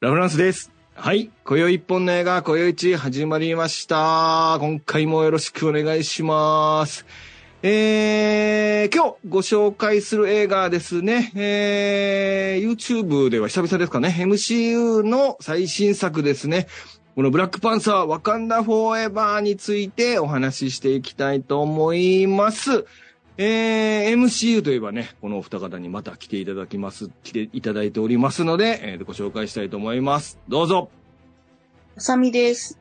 [0.00, 0.72] ラフランスです。
[0.94, 1.30] はい。
[1.44, 4.56] 今宵一本の映画、今宵一始まりました。
[4.58, 7.04] 今回もよろしくお願いします。
[7.62, 11.30] えー、今日ご紹介する映画ですね。
[11.36, 14.16] えー、YouTube では久々ですかね。
[14.18, 16.66] MCU の最新作ですね。
[17.14, 22.86] このブラックパンサー、ワカンダフォーエバーについてお話ししていきたいと思います。
[23.42, 30.38] えー、MCU といえばね、このお二方にまた来ていただきます、来ていただいておりますので、えーご紹介したいと思います。
[30.46, 30.90] どうぞ。
[31.96, 32.78] あさみです。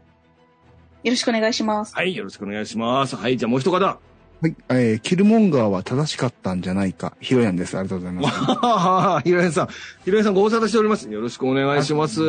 [1.01, 1.95] よろしくお願いします。
[1.95, 3.15] はい、よろしくお願いします。
[3.15, 3.79] はい、じゃあもう一方。
[3.79, 3.99] は
[4.43, 7.15] い、えー、キルモンガーは正しかったんじゃないか。
[7.21, 7.77] ヒロヤンです。
[7.77, 8.43] ありがとうございます。
[8.43, 9.67] はははひろやんさん。
[10.03, 11.09] ひろやんさんご無沙汰しております。
[11.09, 12.19] よろしくお願いします。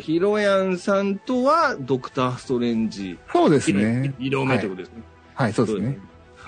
[0.00, 3.18] ひろやんさんとは、ドクターストレンジ。
[3.32, 4.14] そうですね。
[4.20, 5.02] 二度目ということですね。
[5.34, 5.98] はい、そうですね。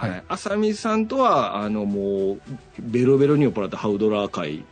[0.01, 0.23] ははいい。
[0.29, 2.41] あさみさんとは、あの、もう、
[2.79, 4.65] ベロベロに酔っ払ったハウドラー会。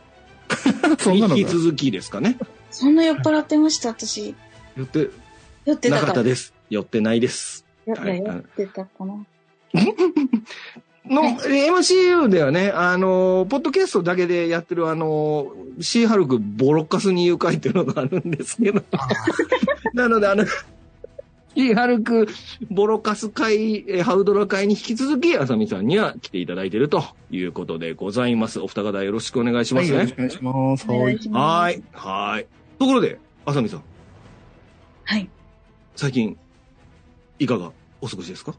[0.99, 2.37] そんなのが引き続きですかね。
[2.71, 4.35] そんな酔っ払ってました、私。
[4.75, 5.09] 言って
[5.65, 6.53] 酔ってなかったです。
[6.69, 7.65] 酔ってないです。
[7.85, 7.97] 酔っ
[8.55, 9.25] てたかな。
[11.09, 18.83] の、はい MCU ではね、あの、ポッドキャストだけでやってるあの、シーハルクボロッカスに誘拐っていうのがあるんですけど。
[19.93, 20.45] なので、あの、
[21.59, 22.25] シーハルク
[22.71, 28.61] ボロカス会、えーハウドラ会に引き続き、あさみさんには来ていただいているということでございます。
[28.61, 29.97] お二方よろしくお願いしはい、ますね。
[29.99, 30.87] よろしくお願いします。
[30.87, 31.01] はい。
[31.03, 31.83] はーい。
[31.91, 32.45] はーい。
[32.79, 33.83] ところで、あさみさん、
[35.03, 35.29] はい。
[35.97, 36.37] 最近、
[37.39, 37.73] いかが？
[37.99, 38.55] お過ごしですか？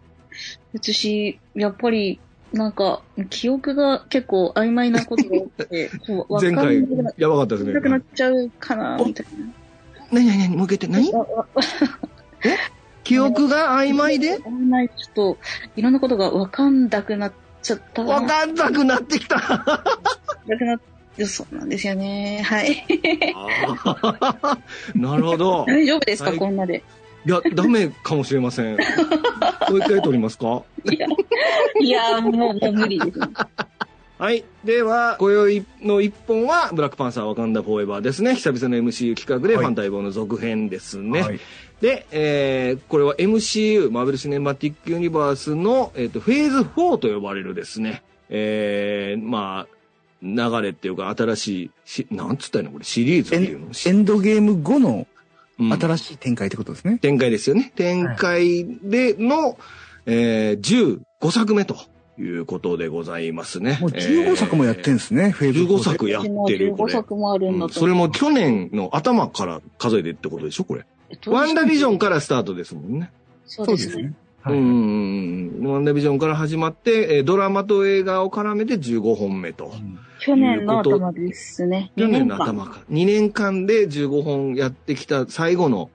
[0.75, 2.21] 私、やっぱり、
[2.53, 5.91] なんか、記憶が結構曖昧なことが多くて、
[6.29, 7.81] 前んな回くな、やばかったですねな。
[7.81, 9.27] くなっちゃうかな、みたい
[10.13, 10.55] 何何何？
[10.59, 11.27] もう一回言って、何な。
[13.05, 14.39] 記憶が曖昧で？
[14.39, 15.39] 曖昧、ちょっと、
[15.77, 18.15] いろんなことがわかんなくなっちゃったな。
[18.15, 19.37] わかんなくなってきた。
[20.47, 20.81] なくなっ
[21.27, 22.41] そうなんですよね。
[22.47, 22.87] はい。
[24.95, 25.65] なるほど。
[25.67, 26.83] 大丈夫ですか、はいこんなで。
[27.27, 28.77] いや、ダメかもしれません。
[29.69, 30.63] もう一回撮りますか？
[30.91, 31.07] いや、
[31.81, 33.19] いや、もう、もう無理です。
[34.21, 34.45] はい。
[34.65, 38.35] では、今宵の一本は、ブラックパンサーワカンダフォーエバーですね。
[38.35, 41.23] 久々の MCU 企画で、はいファン待望の続編ですね。
[41.23, 41.41] はい。
[41.81, 49.67] で、えー、これは MCU、マーベル・シネマティック・ユニバースの、えっ、と、フェーズ4と呼ばれるですね、えー、まあ、
[50.23, 52.73] 流れっていうか、新しいし、なんつったらいいの？
[52.73, 53.69] これ、シリーズっていうの？
[53.87, 55.07] エンドゲーム後の
[55.59, 56.99] うん新しい展開ってことですね。
[56.99, 57.73] 展開ですよね。
[57.75, 59.59] 展開での、
[60.05, 61.79] えー、15作目と
[62.21, 63.79] いうことでございますね。
[63.81, 66.93] もう15作もやってんですね、フェーズ4で15作やってる、こ15れ。
[66.93, 67.65] 作もあるんだと。
[67.67, 70.85] うんそれも去年の頭から数えてってことでしょこれ。
[71.27, 73.11] ワンダービジョンからスタートですもんね。
[73.47, 74.15] そうですすね。
[74.43, 74.55] はい。
[74.55, 75.73] うんうんうん。
[75.73, 79.73] ワンダービジョンから始まって、えードラマと映画を絡めて15本目と。
[80.21, 81.91] 去年の頭ですね。
[81.97, 82.79] 去年の頭か。
[82.91, 85.91] 2年間で15本やってきた最後の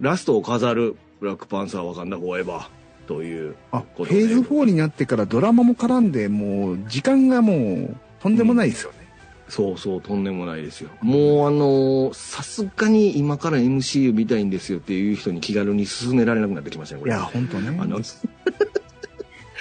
[0.00, 2.66] ラストを飾るブラックパンサーワカンダフォーエバー
[3.06, 3.54] という。
[3.72, 7.54] あ、フェーズ4になってからドラマも絡んで、もう、時間がも
[7.92, 9.04] う、とんでもないですよね。
[9.48, 10.90] そうそう、とんでもないですよ。
[11.02, 17.12] もうあのーさすがに今から MCU 見たいんですよっていう人に気軽に進められなくなってきましたね、これ。
[17.12, 17.76] いや、ほんとね。
[17.78, 18.00] あの、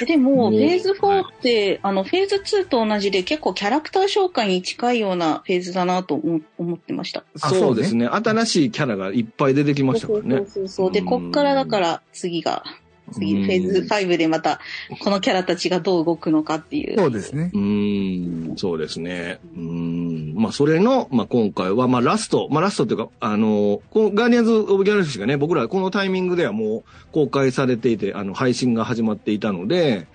[0.05, 7.23] でも、フェーズ4って、あの、フェーズ2と同じで結構キャラクター紹介に近いようなフェーズだなと思思ってました。
[7.41, 10.47] あそうですね新しいキャラがいっぱい出てきましたからねそう。
[10.47, 10.91] そうそう。
[10.91, 12.63] で、こっからだから次が、
[13.13, 14.59] 次、うんフェーズ5でまた、
[15.01, 16.97] このキャラたちがどう動くのかっていう。
[16.97, 17.57] そうですねう。
[17.57, 19.39] ーん、そうですね。
[19.55, 20.33] うーん。
[20.35, 30.07] まあ、それの、まあ、今回は、まあ、ラスト、まあ、ラストっていうか、あの、このガーディアンズ・オブ・ギャラクシーがね、僕らこのタイミングではもう公開されていて、あの、配信が始まっていたので、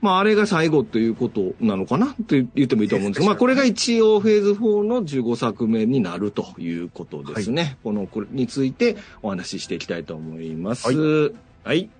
[0.00, 7.78] まあ、あれが最後ということなのかなって言ってもいいと思うんですけど、まあ、これが一応フェーズ4の15作目になるということですね。
[7.82, 10.92] この、これについてお話ししていきたいと思います。
[10.92, 11.30] は
[11.64, 11.90] はい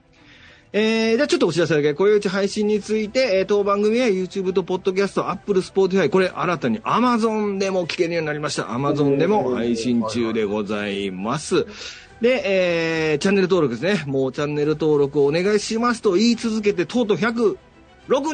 [0.78, 1.94] えー、じゃあちょっとお知らせだけ。
[1.94, 8.64] これうち配信について、えー当番組は YouTube と Podcast、Apple、Spotify、これ新たに Amazon でも聞けるようになりました。
[8.64, 11.66] Amazon でも配信中でございます。
[12.20, 14.04] で、えー、チャンネル登録ですね。
[14.06, 17.56] もうチャンネル登録をお願いしますと言い続けて、とうとう106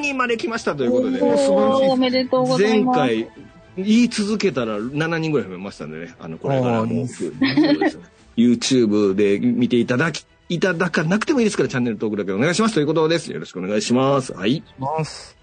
[0.00, 2.98] 人まで来ましたということで、おー素晴らしいおめでとうございます。
[2.98, 3.30] 前回
[3.76, 6.14] 言い続けたら7人ぐらい増えましたんでね。
[6.18, 7.30] あの、これからもう、そう
[7.78, 8.02] ですね
[8.36, 13.32] YouTube で見ていただき、いただかなくてもいいですから、チャンネル登録だけお願いしますということです。
[13.32, 14.32] よろしくお願いします。
[14.32, 14.62] はい。
[14.78, 15.36] ます。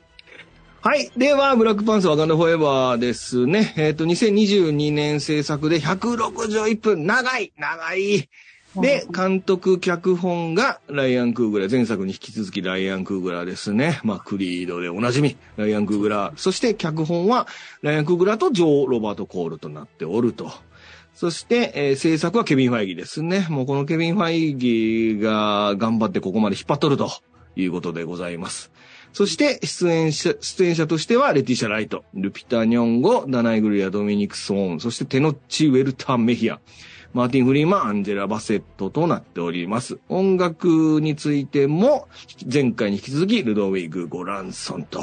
[0.81, 1.12] はい。
[1.18, 3.74] では、ブラックパンサーワカンダフォーエバーですね。
[3.75, 7.06] えっ、と、2022年制作で161分。
[7.06, 8.30] 長い長い
[8.75, 11.72] で、監督、脚本がライアン・クーグラー。
[11.72, 14.00] 前作に引き続きライアン・クーグラーですね。
[14.04, 16.38] まあ、クリードでおなじみ、ライアン・クーグラー。
[16.38, 17.48] そして脚本は、
[17.81, 20.52] ライアン・クーグラーとジョー・ロバート・コールとなっておると。
[21.19, 23.45] そして、えー制作はケビン・ファイギーですね。
[23.50, 27.12] もうこのケビン・ファイギーが頑張ってここまで引っ張っとると
[27.57, 28.71] いうことでございます。
[29.12, 36.62] そして、出演者、出演者としては、レティシャ・ライト、ルピタ・ニョンゴ、ダナイ・グリア、ドミニク・ソーン、そしてテノッチ・ウェルター・メヒア、
[37.12, 40.00] マーティン・フリーマン、アンジェラ・バセットとなっております。
[40.07, 42.07] 音楽についても、
[42.50, 45.01] 前回に引き続き、ルドウィグ・ゴランソンと、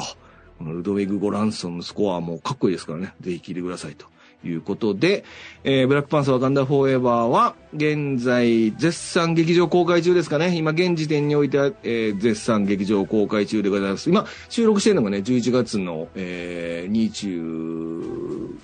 [0.57, 3.13] このルドウィグ・ゴランソンのスコアもかっこいいですからね。
[3.21, 4.07] ぜひ聴いてくださいと。
[4.45, 5.23] いうことで、
[5.63, 10.55] えーブラックパンサーワカンダフォーエバーは、現在、絶賛劇場公開中ですかね。
[10.55, 14.09] 今、現時点においては、えー絶賛劇場公開中でございます。
[14.09, 17.11] 今、収録してるのがね、11月の、えー、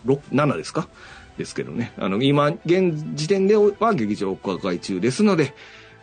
[0.06, 0.88] 26、7ですか？
[1.38, 1.94] ですけどね。
[1.98, 5.54] あの、今、現時点では劇場公開中ですので、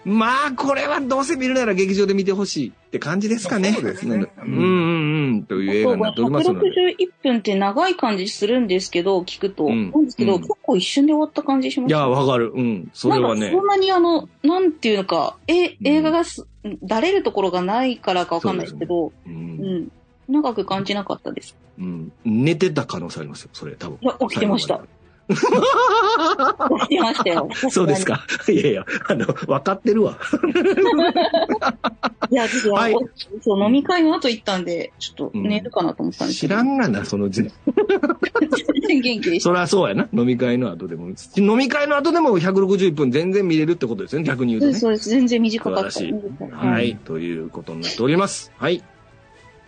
[0.05, 3.73] まあ、これはどうせ見るなら劇場で見てほしいって感じですかね。
[3.73, 6.71] そうですねうんうんうん、という映画になっておりますので。
[6.71, 9.67] 161分って長い感じするんですけど、聞くと。
[9.67, 11.99] うんなんですけど、うん結構一瞬で終わった感じしました。
[11.99, 12.53] いや、わかる。
[12.55, 12.91] うん。
[12.95, 13.57] それはねなんか。
[13.59, 16.47] そんなにあの、なんていうのか、え、映画がす、
[16.83, 19.13] だれるところがないからかわかんないですけど、う。
[19.27, 19.89] うんん。
[20.29, 21.57] 長く感じなかったです。
[21.79, 22.13] うん。
[22.25, 23.99] 寝てた可能性ありますよ、それ、多分。
[24.01, 24.83] いや、起きてました。
[26.81, 27.49] 起きてましたよ。
[27.71, 28.05] そうです。
[28.05, 28.25] か。
[28.49, 30.19] いやいや、あの、分かってるわ。
[32.31, 32.97] いや、私は、はい
[33.41, 36.55] そう、飲み会の後行ったんで、ちょっと寝るかなと思ったんですけど。
[36.55, 37.51] 知らんがな、その時全
[38.83, 39.51] 然元気でした。
[39.51, 40.09] そりゃそうやな。
[40.13, 41.09] 飲み会の後でも。
[41.37, 44.75] 飲み会の後でも161分全然見れるってことですね、逆に言うとね。
[44.75, 45.91] そうです、全然短かった。
[45.91, 48.53] 素晴らしいうんはい、ということになっております。
[48.57, 48.83] はい。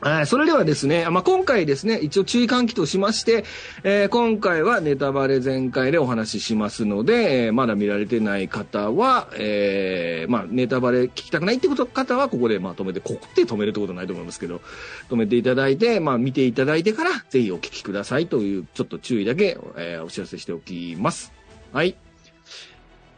[0.04, 3.44] はいそれではですね、まあ、今回ですね、一応注意喚起としまして、
[3.84, 14.60] えー今回はネタバレ全開でお話ししますので、えーまだ見られてない方は、えーまあ、ネタバレ聞きたくないってこと方は、ここでまあ止めて、ここって止めるってことないと思いますけど、
[15.08, 21.32] 止めていただいて、まあ、見ていただいてから、ぜひお聞きくださいという、ちょっと注意だけ、えお知らせしておきます。
[21.72, 21.94] はい。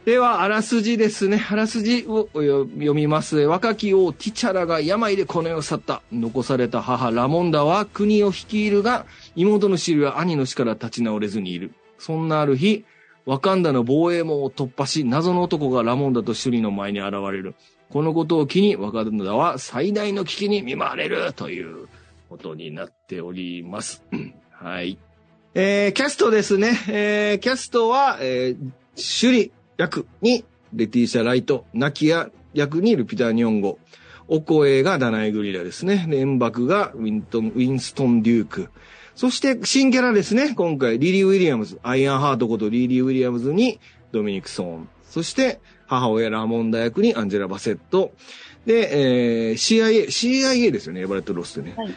[0.05, 1.43] では、あらすじですね。
[1.49, 3.37] あらすじを読みます。
[3.37, 6.03] 若き王ティチャラが病でこの世を去った。
[6.11, 11.73] 残された母ラモンダは国を率いるが、妹のシルは兄の死から立ち直れずにいる。
[11.97, 12.85] そんなある日、
[13.25, 17.55] ワカンダの防衛網を突破し、謎の男がラモンダとシュリの前に現れる。
[17.89, 21.87] このことを機に、ワカンダは最大の危機に見舞われるという
[22.29, 24.03] ことになっております。
[24.51, 24.99] はい。
[25.55, 26.77] えー、キャストですね。
[26.89, 33.79] えー、キャストは、えー、シュリ役にレティーシャ・ライト、ナキア役にルピター・ニョンゴ、
[34.27, 36.05] オコエがダナイ・グリラですね。
[36.09, 38.69] で、エンバクがウィントン、ウィンストン・デューク。
[39.15, 40.53] そして、新キャラですね。
[40.55, 43.79] 今回、リリー・ウィリアムズ、アイアンハートことリリー・ウィリアムズに
[44.11, 44.89] ドミニク・ソーン。
[45.09, 48.13] そして、母親ラモンダ役にアンジェラ・バセット。
[48.65, 51.75] で、えー、CIA、CIA ですよね、エバレット・ロスでね。
[51.77, 51.95] はい。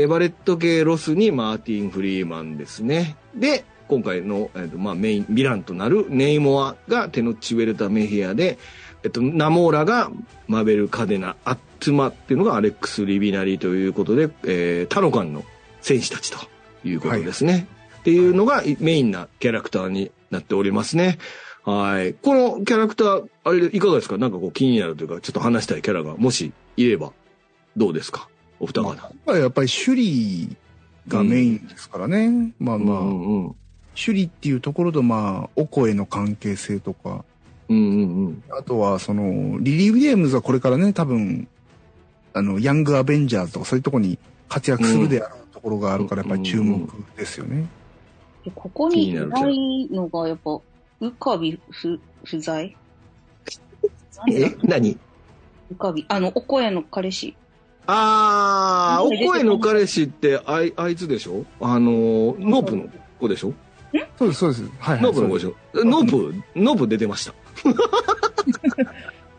[0.00, 3.16] エバレット・K・ロスにマーティン・フリーマンですね。
[3.34, 8.56] で、今回の、えーとまあ、メイン、ヴィランとなるネイモアがテノッチ・ウェルタ・メヒアで、
[9.02, 10.10] えっと、ナモーラが
[10.46, 15.44] マベル・カデナ、アットゥマっていうのがアレックス・リビナリということで、えータロカンの
[15.80, 16.38] 戦士たちと
[16.84, 17.66] いうことですね。
[18.00, 21.18] っていうのがメインなキャラクターになっておりますね。
[21.64, 22.14] はい。
[22.14, 24.16] このキャラクター、あれ、いかがですか？
[24.16, 27.12] なんかこう気になるというか、ちょっと話したいキャラがもしいれば、
[27.76, 28.28] どうですか？
[28.58, 28.94] お二方。
[29.36, 32.52] やっぱりシュリーがメインですからね。
[32.58, 33.56] まあまあ、うんうん
[34.00, 37.22] シュリっていうところとまあ、お声の関係性とか、
[37.68, 38.42] うんうんうん。
[38.58, 41.46] あとはその、リリー・ウィリアムズはこれからね、多分、
[42.32, 47.66] あの、ヤング・アベンジャーズとかそういうところに活躍するであろうところがあるから、やっぱり注目ですよね。
[48.42, 50.58] でここにいないのが、やっぱ、
[51.00, 52.74] ウカビ不不在？
[54.32, 54.56] え？
[54.62, 54.98] 何？
[55.70, 56.06] ウカビ。
[56.08, 57.36] あの、オコエの彼氏。
[57.86, 61.44] あー、オコエの彼氏ってあいあいつでしょ？
[61.60, 62.88] あの、ノープの
[63.20, 63.52] 子でしょ？
[64.18, 64.62] そうです、そうです。
[64.78, 65.02] はい、はい。
[65.02, 67.34] ノープの子でしょノープ、ノープ出てました。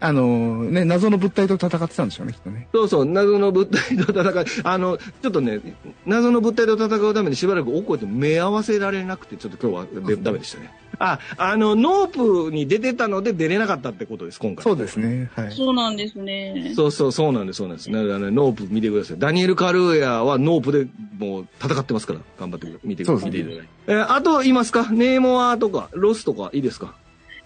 [0.03, 2.67] あの、ね、謎の物体と戦ってたんでしょうね、きっとね。
[2.74, 5.62] そうそう、謎の物体と戦い、あの、ちょっとね、
[6.08, 10.72] 謎の物体と戦うためにしばらくオコエと目合わせられなくて、ちょっと今日はでダメでしたね。
[11.03, 14.63] あ、あの、ノープに出てたので出れなかったってことです、今回。
[14.63, 15.51] そうですね、はい。
[15.51, 16.74] そうなんですね。
[16.75, 17.89] そうそう、そうなんです、そうなんです。
[17.89, 19.20] なので、ノープ見てください。
[19.20, 23.29] ダニエル・カルーヤはノープでもう戦ってますから、頑張って見てください。
[23.29, 23.70] そうですね見ていただいて。
[23.88, 24.89] えーあと、いますか？
[24.91, 26.96] ネーモアとか、ロスとか、いいですか？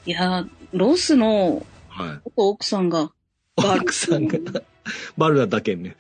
[0.06, 2.30] いや、ロスのはい。
[2.36, 3.12] 奥さんが、
[3.56, 4.38] バル奥さんが、
[5.18, 5.96] バルだったけんね。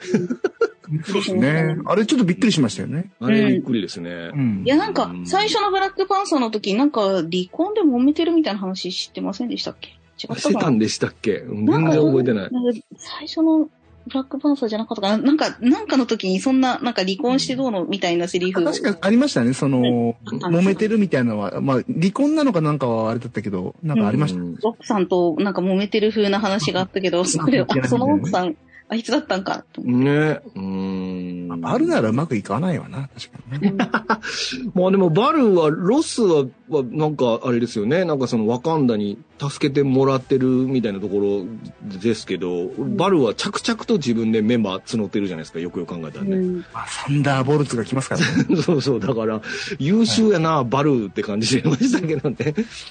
[1.05, 1.77] そうですね。
[1.85, 3.11] あれちょっとびっくりしましたよね。
[3.19, 4.31] あれ、びっくりですね。
[4.33, 4.69] うんい。
[4.69, 9.89] や、なんか、最初のブラックパンサーの時、なんか、離婚で揉めてるみたいな話知ってませんでしたっけ？
[9.89, 11.39] 違ったしてたんでしたっけ？
[11.39, 12.51] うん全然なんか覚えてない。
[12.51, 13.69] なんか最初の
[14.07, 15.17] ブラックパンサーじゃなかったかな？
[15.17, 18.63] なんか、なんかの時にそんな、なんか離婚してどうのみたいなセリフを。
[18.63, 24.39] 確かありましたね、その、うん揉めてるみたいなのは、まあ、離婚なのかなんかはあれだったけど、なんかありました？
[24.39, 28.55] うん奥さんとなんか揉めてる風な話があったけど、それは、あその奥さん、
[28.87, 30.09] あいつだったんかと思って。
[30.09, 30.39] ね。
[30.55, 31.61] うん。
[31.63, 33.73] あるならうまくいかないわな、確かにね。
[34.75, 38.05] まあでもバルは、ロスは、はなんかあれですよね。
[38.05, 45.59] なんかそのワカンダに助けてもらってるみたいなところですけど、バルは着々と自分でメンバー募ってるじゃないですか。
[45.59, 46.37] よくよく考えたらね。
[46.37, 48.55] うんまあ、サンダーボルツが来ますからね。
[48.61, 48.99] そうそう。
[48.99, 49.41] だから、
[49.79, 52.35] 優秀やな、バルって感じでましたけどね。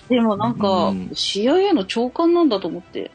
[0.09, 3.11] でもなんかうん CIA の長官なんだと思って、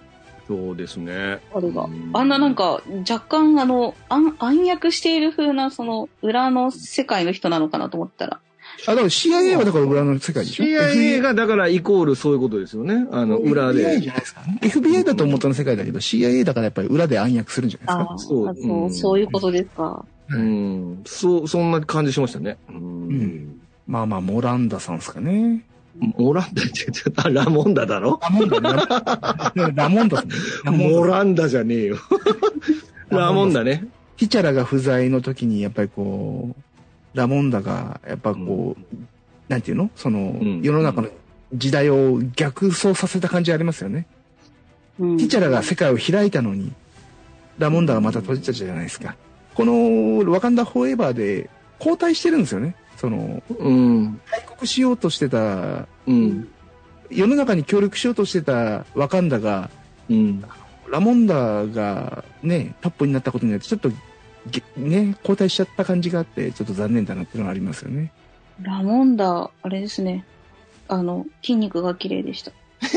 [0.50, 1.40] そうですね。
[1.54, 2.10] あれがうん。
[2.12, 8.40] あんななんか若干あの、暗暗躍している風なその裏の世界の人なのかなと思ったら。
[8.88, 13.06] あ、だから CIA はだから裏の世界でしょ？CIA がだからイコールそういうことですよね。
[13.12, 14.10] あの、裏 FBI でじ。
[14.10, 14.60] ゃないですか、ね。
[14.64, 18.28] FBI だと思ったの世界だけど、CIA だからやっぱり裏で暗躍するんじゃないですか？
[18.28, 20.04] そそううそうそういうことですか。
[20.30, 21.02] うん。
[21.06, 22.58] そう、そんな感じしましたね。
[22.70, 23.10] うん。
[23.10, 25.64] んまあまあ、モランダさんですかね。
[26.00, 28.20] モランダって言ってた、ラモンダだろ？
[28.22, 28.74] ラモンダ、ラ
[29.54, 31.98] ラモンダモンダモランダじゃねえよ。
[33.10, 33.86] ラモンダね。
[34.16, 38.96] ヒチャラが不在の時に、やっぱりこう、ラモンダが、やっぱこう、
[39.48, 39.90] なんていうの？
[39.96, 41.10] その、ん世の中の
[41.54, 44.08] 時代を逆走させた感じありますよね。
[45.00, 45.18] うん。
[45.18, 46.72] ヒチャラが世界を開いたのに、
[47.58, 49.16] ラモンダがまた閉じたじゃないですか。
[49.56, 52.76] この、ワカンダ・フォーエバーで、交代してるんですよね。
[53.00, 54.20] その、うん。
[54.30, 56.50] 開国しようとしてた、うん。
[57.10, 59.70] 世の中に協力しようとしてたワカンダが、
[60.10, 60.44] うん。
[60.90, 63.90] ラモンダがね、トップになったことによって、ちょっと、
[64.48, 68.12] げね、交代しちゃった感じがあって、ちょっと残念だなっていうのがありますよね。
[68.62, 70.26] ラモンダ、あれですね。
[70.90, 72.52] あの、筋肉が綺麗でした。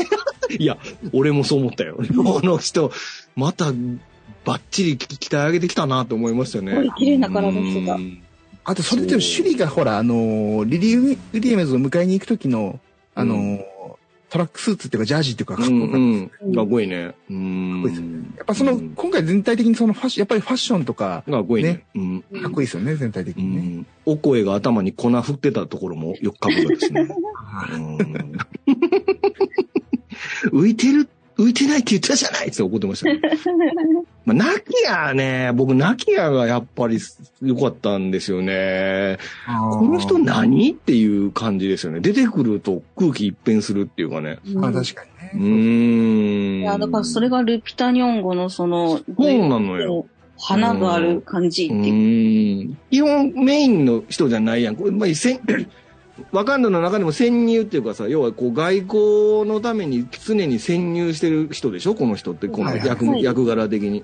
[0.59, 0.77] いや、
[1.13, 1.95] 俺もそう思ったよ。
[1.95, 2.91] この人、
[3.37, 3.71] また、
[4.43, 6.73] バッチリ鍛え上げてきたなと思いましたよね。
[6.73, 8.21] すごい綺麗な体してたうん
[8.65, 12.79] あと、それで、シュリがほら、あの、リリー・ウィリアムズを迎えに行く時の、
[13.13, 13.65] あの、う
[14.29, 16.55] トラックスーツっていうか、ジャージっていうか、かっうこよかったんですうん。
[16.55, 17.13] かっこいいね。
[17.29, 17.81] うん。
[17.83, 18.03] こいいです
[18.37, 22.21] やっぱその、うん今回全体的にそのファッション、やっぱりファッションとか、かっこいいねね。
[22.31, 22.41] うん。
[22.41, 23.61] かっこいいですよね、全体的うにね。
[23.81, 23.85] ん。
[24.05, 27.07] お声が頭に粉振ってたところもよくかっこよかったですね。
[27.73, 28.37] うん
[30.51, 33.19] 浮いてる、浮いてないって言ったじゃないって怒ってましたね。
[34.25, 36.99] まあ、ナキアね、僕ナキアがやっぱり
[37.41, 39.17] 良かったんですよね。
[39.47, 41.99] この人何っていう感じですよね。
[41.99, 44.39] 出てくると空気一変するっていうかね。
[44.57, 45.49] あ、うん確かうにね。
[45.49, 46.61] ーん。
[46.61, 50.05] いや、だからそれがルピタニョン語のその、そうなのよ。
[50.37, 51.83] 花がある感じってういう。
[51.93, 52.77] ーん。
[52.91, 54.75] 基本メインの人じゃないやん。
[54.75, 55.39] これ、まあ、せん
[56.31, 64.03] ワカンダの中でも潜入っていうかさ、要はこう外交のために常に潜入してる人でしょこの人って、この役,、はい役柄的に。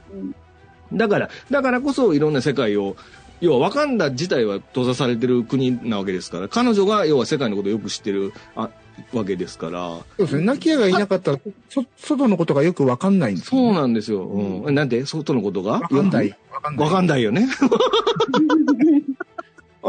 [0.92, 2.96] だから、だからこそいろんな世界を、
[3.42, 8.70] 要はワカンダ自体は閉ざされてる国なわけですから、彼女が要は世界のことをよく知ってるあ
[9.14, 10.46] わけですから、そうですね。
[10.46, 11.40] ナキアがいなかったら、
[11.70, 13.74] そ、外のことがよくわかんないんですよそうね。
[13.80, 14.24] なんですよ。
[14.26, 14.76] うん。
[14.76, 15.06] なんで？
[15.06, 15.74] 外のことが？
[15.74, 16.38] わかんない。
[16.52, 16.86] わかんない。
[16.86, 17.48] わかんないよね。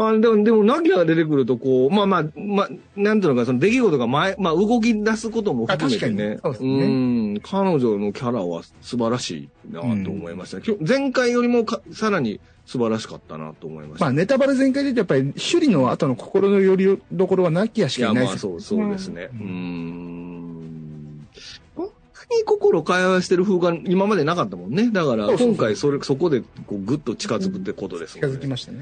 [0.09, 6.39] あでも、でも、ナキアが出てくると、こう、まあまあ、まあ、なんていうのか、その出来事が前、まあ、動き出すことも含めてね。
[6.43, 6.87] うですね
[7.35, 7.39] ん。
[7.41, 10.57] 彼女のキャラは素晴らしいなと思いました。
[10.59, 14.05] 今日前回よりもかさらに素晴らしかったなと思いました。
[14.05, 18.51] まあ、ネタバレ全開で言うと、やっぱり、首里の後の心のよりどころはナキアしいや、まあ、かいないですよ。
[18.51, 19.29] そう、そうですね。
[19.33, 21.27] ううんん。
[21.75, 21.91] そんな
[22.37, 24.89] に心通わしてる風が今までなかったもんね。
[24.91, 28.39] だから、今回それ、そこで、こう、ぐっと近づくってことです近もんね。
[28.39, 28.79] づきましたね。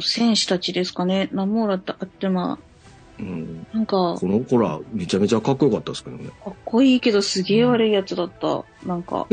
[0.00, 1.28] 戦士たちですかね。
[1.32, 2.58] ナモーラってあってま
[3.18, 3.66] うん。
[3.72, 6.30] あ、なんか、この子ら、めちゃめちゃかっこよかったですけどね。
[6.44, 8.64] かっこいいけどすげえ悪いやつだった。
[8.86, 9.26] なんか。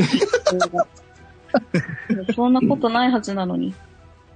[2.34, 3.74] そんなことないはずなのに。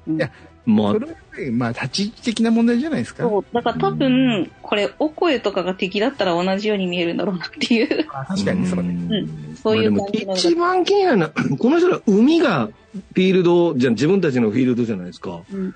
[0.06, 0.30] うんいや
[0.66, 3.22] まあそ、れはやっぱり、まあ、立ち位置的な問題じゃないですか。
[3.22, 3.44] そう。
[3.52, 8.06] だから多分、これ、お声とかが敵だったら同じように見えるんだろうなっていう。
[8.12, 8.92] あ確かにそうね。
[8.92, 15.40] んそういうまあ感じ一番気になるのは、この人ら海がフィールドじゃ、自分たちのフィールドじゃないですか。
[15.52, 15.74] うん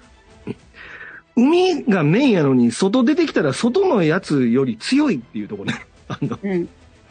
[1.37, 5.87] 海がメインやのに、外出てきたら外のやつより強いっていうところね。
[6.09, 6.69] あの、うん。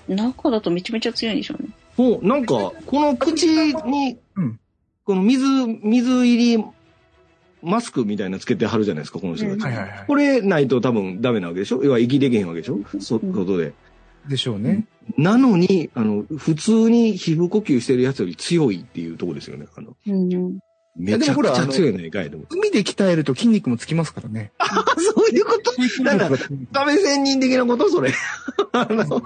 [0.07, 1.69] 中だとめちゃめちゃ強いんでしょうね。
[1.97, 4.59] もうなんか、この口にうん、
[5.05, 5.45] この水、
[5.83, 6.63] 水入り
[7.61, 9.53] マスクみたいなのつけてはるじゃないですか、この人たち。
[9.55, 10.03] うんはいはいはい。
[10.07, 11.83] これないと多分ダメなわけでしょ？
[11.83, 12.79] 要は息できへんわけでしょ？
[12.99, 13.73] そうん外で。
[14.27, 14.85] でしょうね。
[15.17, 19.65] なのに、あの、普通に皮膚呼吸してるやつより強いっていうところですよね。
[19.75, 20.59] あの、うん。
[20.99, 22.43] めちゃくちゃ強いの、かいでも。
[22.49, 24.51] 海で鍛えると筋肉もつきますからね。
[24.57, 24.65] あ、
[24.99, 25.57] そういうこ
[25.97, 26.03] と？
[26.03, 26.29] なんか、
[26.73, 28.11] 亀仙人的なことそれ。
[28.73, 29.21] あの、負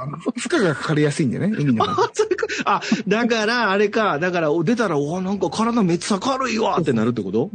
[0.53, 2.69] 荷がかかりやすいんでね、海のあ、 そういうこと？
[2.69, 7.49] あ、だから、あれか、だから、出たら、おなんか体めっちゃ軽いわってなるってこと？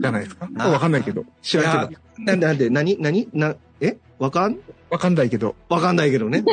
[0.00, 0.48] じゃないですか？
[0.58, 1.24] あわかんないけど。
[1.42, 2.00] 知らんけど。
[2.24, 3.96] なんでなんで、なに、なに、な、え？
[4.18, 4.56] わかん？
[4.90, 5.56] わかんないけど。
[5.68, 6.44] わかんないけどね。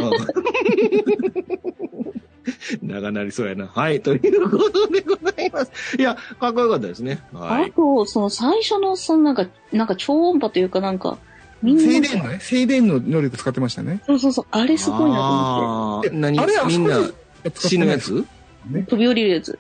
[2.82, 3.68] う ん長なりそうやな。
[3.68, 5.98] はい、ということでございます。
[5.98, 7.22] いや、かっこよかったですね。
[7.34, 7.70] はい。
[7.70, 11.18] あと、その最初の、そのなんか、なんか超音波というかなんか、
[11.62, 11.82] みんな。
[11.84, 14.02] 静電のね、静電の能力使ってましたね。
[14.06, 17.14] そうそうそう、あれすごいなと思あー何あれあそこみんなで
[17.56, 18.26] 死ぬやつ？
[18.70, 18.80] って。
[18.84, 19.58] 飛び降りるやつ。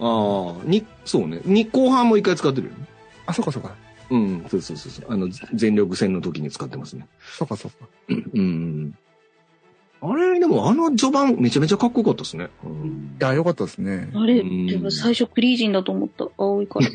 [0.00, 1.40] ああ、に、そうね。
[1.44, 2.84] に、後半も一回使ってるよね。
[3.26, 3.74] あ、そうかそうか。
[4.10, 5.06] うん、そうそうそうそう。
[5.08, 7.06] あの、全力戦の時に使ってますね。
[7.36, 7.88] そうかそうか。
[8.34, 8.94] うん。
[10.00, 12.48] あれ、でもあの序盤めちゃめちゃかっこよかったですね。
[12.64, 14.10] うんいや、よかったですね。
[14.14, 16.28] あれ、うんでも最初クリージンだと思った。
[16.38, 16.86] 青いから。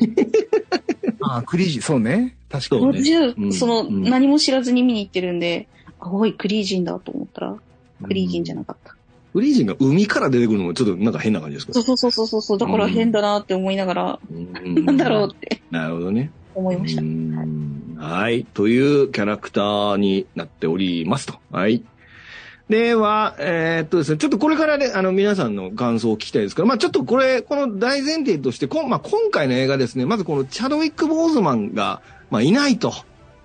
[1.36, 2.36] あ、クリージー、そうね。
[2.50, 2.82] 確かに。
[2.82, 5.68] そうね私はうんその、うん何も知らずに見に行ってるんで、
[6.00, 7.56] 青いクリージンだと思ったら、
[8.02, 8.94] クリージンじゃなかった。
[9.32, 11.72] フリージンが海から出てくるのもちょっとなんか変な感じですか？
[11.74, 12.58] そうそうそうそうそう。
[12.58, 16.30] だから変だなって思いながら、うんなんだろうってなるほどね。
[16.54, 17.02] 思いました。
[17.02, 18.44] うんはい。
[18.54, 21.34] というキャラクターになっておりますと。
[21.50, 21.82] はい。
[22.68, 32.92] では、えーっとですね、ちょっとこれからね、あの、皆さんの感想を聞きたいですから、まあちょっとこれ、この大前提として、こまあ今回の映画ですね、まずこのチャドウィック・ボーズマンが、まあいないと。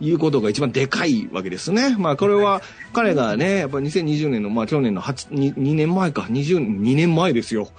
[0.01, 1.95] いうことが一番でかいわけですね。
[1.97, 2.61] まあこれは
[2.93, 7.69] 彼がね、やっぱり2020年の、まあ去年の8、2, 2年前か、20、2年前ですよ。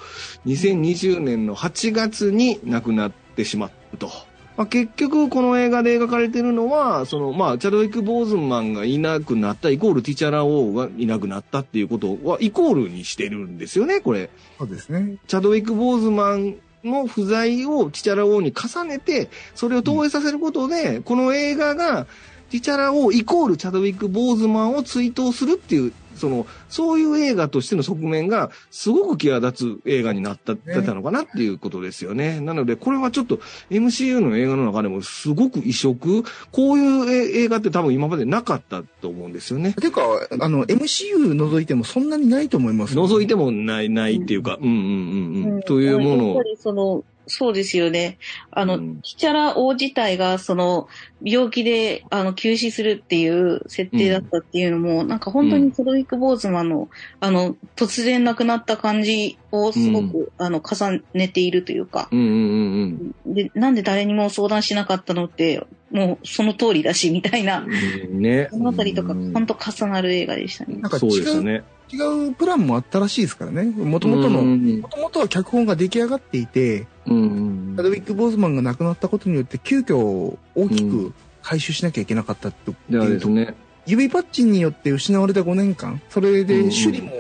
[0.45, 4.30] 2020年の8月に亡くなってしまったと。
[4.57, 14.31] まあ、結局この映画で描かれているのは、そのまあ、チャドウィック・ボーズマンがいなくなったイコールティチャラ王がいなくなったっていうことはイコールにしてるんですよね、これ。
[14.59, 15.17] そうですね。
[15.27, 22.07] チャドウィック・ボーズマンの不在をティチャラ王に重ねて、それを投影させることで、この映画が
[22.51, 32.41] ティチャラ王イコールチャドウィック・ボーズマンを追悼するっていう、その、そういう映画としての側面がすごく際立つ映画になった、ねだったのかなっていうことですよね。
[32.41, 39.73] なので、これはちょっと MCU の映画の中でもすごく異色、こういう映画って多分今までなかったと思うんですよね。
[39.73, 40.03] ていうか、
[40.41, 42.97] あの、MCU 除いてもそんなにないと思います。
[42.97, 45.55] 覗いてもない、ないっていうか、うんうんうんうん。
[45.55, 46.43] うんというものをやっぱ。
[46.45, 48.19] りその、そうですよね。
[48.51, 50.89] あの、うんキチャラ王自体が、その、
[51.25, 56.89] 病気で、あの、休止するっていう設定だったっていうのも、なんか本当にソドウィック・ボーズマンの、
[57.21, 63.35] あの、突然亡くなった感じをすごく、あの、重ねているというか、うんうんうんうん。
[63.35, 68.49] で、なんで誰にも相談しなかったのって、もうその通りだし、みたいな、うんね。
[68.51, 70.77] そのあたりとか、うん本当重なる映画でしたね。
[70.77, 71.63] なんか違そうですね。
[71.93, 73.65] 違うプランもあったらしいですからね。
[73.65, 83.55] もともとの、うんもともとは脚本が出来上がっていて、うんドウィック・ボーズマンが亡くなったことによって急遽大きく回収しなきゃいけなかったっていうと、ですね。
[83.87, 87.13] 指パッチンによって失われた5年間、それでうん首里も、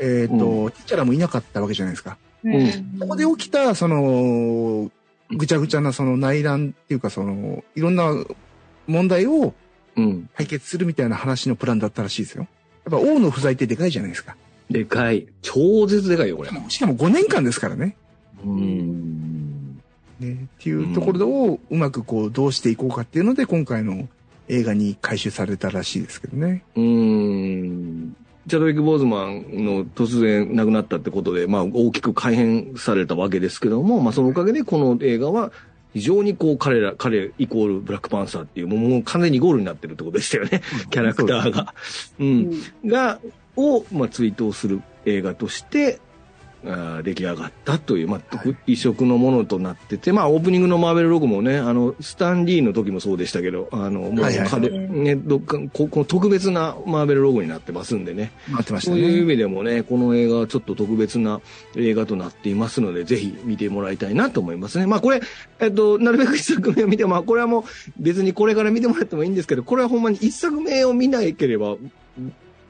[0.00, 2.18] えっ、と、うティチャラもいなかったわけじゃないですか。
[2.46, 4.90] んそこで起きた、その、
[5.30, 8.12] ぐちゃぐちゃなその内乱っていうか、その、いろんな
[8.86, 9.54] 問題を
[9.96, 10.30] うん。
[10.36, 12.46] 解決するみたいな話のプランだったらしいですよ。
[12.84, 14.36] やっぱ王の不在ってでかいじゃないですか。
[14.70, 15.26] でかい。
[15.42, 16.50] 超絶でかいよ、これ。
[16.68, 17.96] しかも5年間ですからね。
[18.44, 19.80] うん。
[20.20, 24.08] ね、っていうところをうまくこうどうしていこうかっていうので今回の
[24.48, 26.62] 映画に回収されたらしいですけどね。
[26.76, 28.16] うん。
[28.46, 35.52] チャドウィック・ボーズマンの突然亡くなったってことで、まあ大きく改変されたわけですけども、まあそのおかげでこの映画は
[35.92, 40.62] 非常にこう彼ら、彼イコールブラックパンサーっていう、もう完全にゴールになってるってことでしたよね。
[40.90, 41.74] キャラクターが。
[42.18, 42.24] う。
[42.24, 43.20] うんんが、
[43.56, 46.00] を、まあ、追悼する映画として、
[46.64, 58.32] あー出来上がったという、まあ、特異色のものとなってて、まあ、オープニングのマーベルロゴもね、あの、スタンリーの時もそうでしたけど、あの、もうはいはい彼、ね、どっか、ここの特別なマーベルロゴになってますんでね。
[58.50, 59.24] 待ってましたそういう意ね。
[59.24, 61.40] 味でもね、この映画はちょっと特別な
[61.76, 64.86] 映画となっていますので、ぜひ見てもらいたいなと思いますね。
[64.86, 65.20] まあこれ、
[65.60, 67.62] えっと、なるべく一作目を見て、まあこれはもう
[67.98, 71.76] 別にこれから見てもらってもいいんですけど、これはほんまに一作目を見なければ、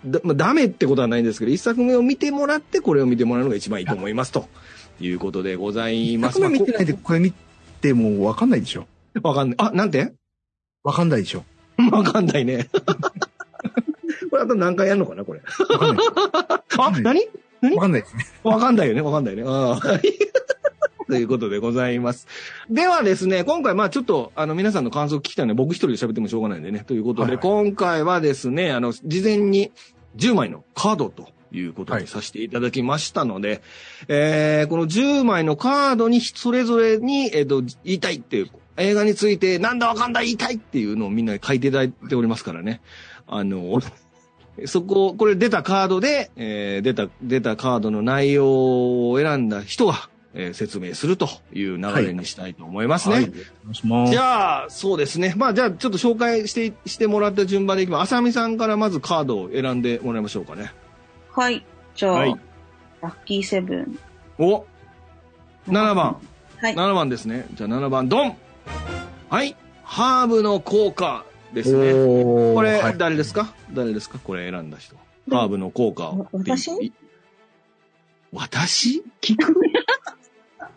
[0.07, 4.33] だまあ、ダメってことはないんですけど、一作目を見てもらって、これを見てもらうのが一番いいと思います。
[4.33, 4.49] と
[5.01, 6.39] いうことでございます。
[6.41, 7.33] 作目見てないでこれ見
[7.81, 8.87] てもわかんないでしょ。
[9.23, 9.57] わかんない。
[9.59, 10.13] あ、なんて？
[10.83, 11.45] わかんないでしょ。
[11.93, 12.69] わかんないね。
[14.31, 15.41] これあと何回やるのかな、これ。
[15.41, 16.07] わかんない。
[16.79, 17.29] あ、何？
[17.61, 17.77] 何？
[17.77, 18.27] わかんないですね。
[18.43, 19.43] わかんないよね、わかんないね。
[19.47, 19.79] あ
[21.11, 22.27] ということでございます。
[22.71, 26.85] ではですね、今回まあちょっと、あの皆さんの感想を聞きたいので、僕一人で喋ってもしょうがないんでね。
[26.87, 29.73] ということで、はいはい今回はですね、あの、事前に
[30.17, 33.63] 10枚のカードということはいにさせていただきましたので、
[34.09, 42.81] えーこの10枚のカードにそれぞれに、えっ、と、言いたいっていう、映画についてなんだわかんだ言いたいっていうのをみんなに書いていただいておりますからね。
[43.27, 43.81] あの、
[44.67, 53.15] そこ、これ出たカードで、えー出た、出たカードの内容を選んだ人が、えー説明するという流れにしたいと思いますね。
[53.17, 53.25] はい。
[53.25, 54.13] お願いします。
[54.13, 55.35] じゃあ、そうですね。
[55.37, 58.03] まあ、じゃあ、ちょっと紹介して、してもらった順番でいきます。
[58.03, 60.73] あさみさんからまずカードを選んでもらいましょうかね。
[61.33, 61.65] はい。
[61.97, 62.37] じゃあ、はい
[63.03, 63.99] ラッキーセブン。
[64.39, 64.67] お
[65.69, 66.19] !7 番。
[66.59, 66.75] はい。
[66.75, 67.47] 7番ですね。
[67.55, 68.37] じゃあ7番、ドン
[69.31, 69.57] はい。
[69.83, 71.93] ハーブの効果ですね。
[71.93, 74.19] これはい、誰ですか、誰ですか？
[74.23, 74.95] これ選んだ人。
[75.31, 76.29] ハーブの効果を。
[76.33, 76.69] 私？
[76.73, 76.93] い
[78.33, 79.03] 私？
[79.21, 79.55] 聞く？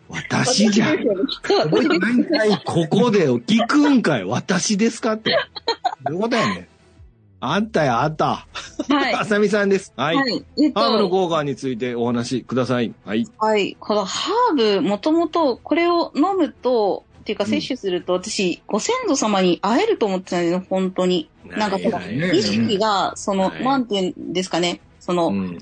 [0.08, 0.98] 私じゃん。
[1.42, 2.62] 覚えてないんかい。
[2.64, 5.36] ここで聞くんかい私ですかって。
[6.04, 6.68] どういうことやねん。
[7.40, 8.46] あったよ、あった。
[8.88, 9.14] はい。
[9.14, 9.92] あさみさんです。
[9.96, 10.16] はい。
[10.16, 10.44] はい。
[10.62, 12.94] えっハーブのと、効果についてお話しください。
[13.04, 13.26] はい。
[13.38, 13.76] はい。
[13.78, 21.30] このハーブ、もともとこれを飲むと、っていうかうん摂取すると、私、ご先祖様に会えると思ってたんですよ、本当に。
[21.44, 22.00] なんかその
[22.32, 25.58] 意識が、その、はいなんていうんですかね、その、うん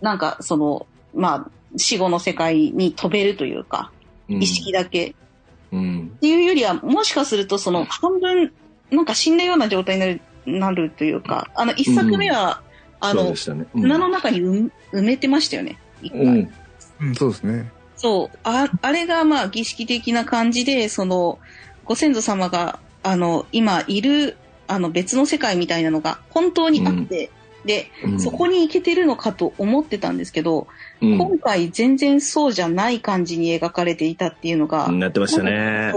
[0.00, 3.90] なんかその、まあ、死後の世界に飛べるというか、
[4.28, 5.14] うん意識だけ。
[5.72, 6.12] うん。
[6.16, 8.52] っていうよりは、もしかするとその半分、
[8.90, 12.62] なんか死んだような状態になる、なるというか、あの、一作目は、
[13.00, 13.66] あのそうで、したね。
[13.74, 15.78] うん砂の中に埋埋めてましたよね。
[16.00, 16.52] 一回うん。
[17.00, 17.70] うん、そうですね。
[17.96, 18.38] そう。
[18.44, 21.38] あ、あれがまあ儀式的な感じで、その、
[21.84, 27.30] ご先祖様が、あの、今いる、あの別の世界みたいなのが本当にあって、
[27.66, 30.66] で、うんそこに行けてるのかと思ってたんですけど、
[31.00, 31.18] うん。
[31.18, 35.92] 今回全然そうじゃない感じに描かれていたっていうのが、なってましたね。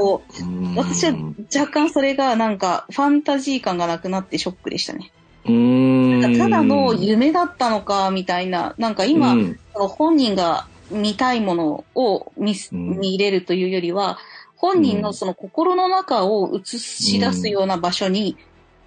[0.75, 1.13] 私は
[1.55, 5.12] 若干それがなんかファンタジー感がなくなってショックでしたね。
[5.45, 6.21] うん。
[6.21, 9.60] なんかただの夢だったのかみたいな、なんか今、うん。
[9.73, 14.17] 本人が見たいものを見見入れるというよりは、
[14.55, 18.38] 本人のその心の中を映し出すような場所に、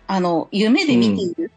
[0.06, 1.52] あの、夢で見ている。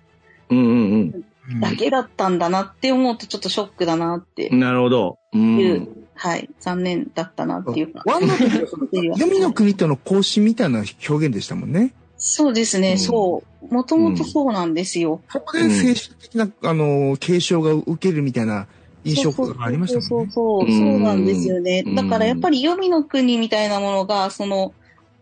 [0.50, 1.26] うんうんうん
[1.60, 4.60] だけだったんだなって思うとちょっとショックだなってうん。
[4.60, 5.20] なるほど。
[5.34, 5.38] う。
[5.38, 8.04] んはい、残念だったなっていうか。
[8.06, 8.88] ワンの時はその
[9.18, 11.94] 読みの国との交信みたいな表現でしたもんね。
[12.18, 13.74] そうですね、うんそう。
[13.74, 15.22] もともとそうなんですよ。
[15.30, 18.68] そこで精神的な、あの、継承が受けるみたいな
[19.04, 20.30] 印象がありましたそもんね。
[20.30, 21.96] うそうそう、そうなんですよねうん。
[21.96, 24.74] だからやっぱり黄泉の国みたいなものが、その、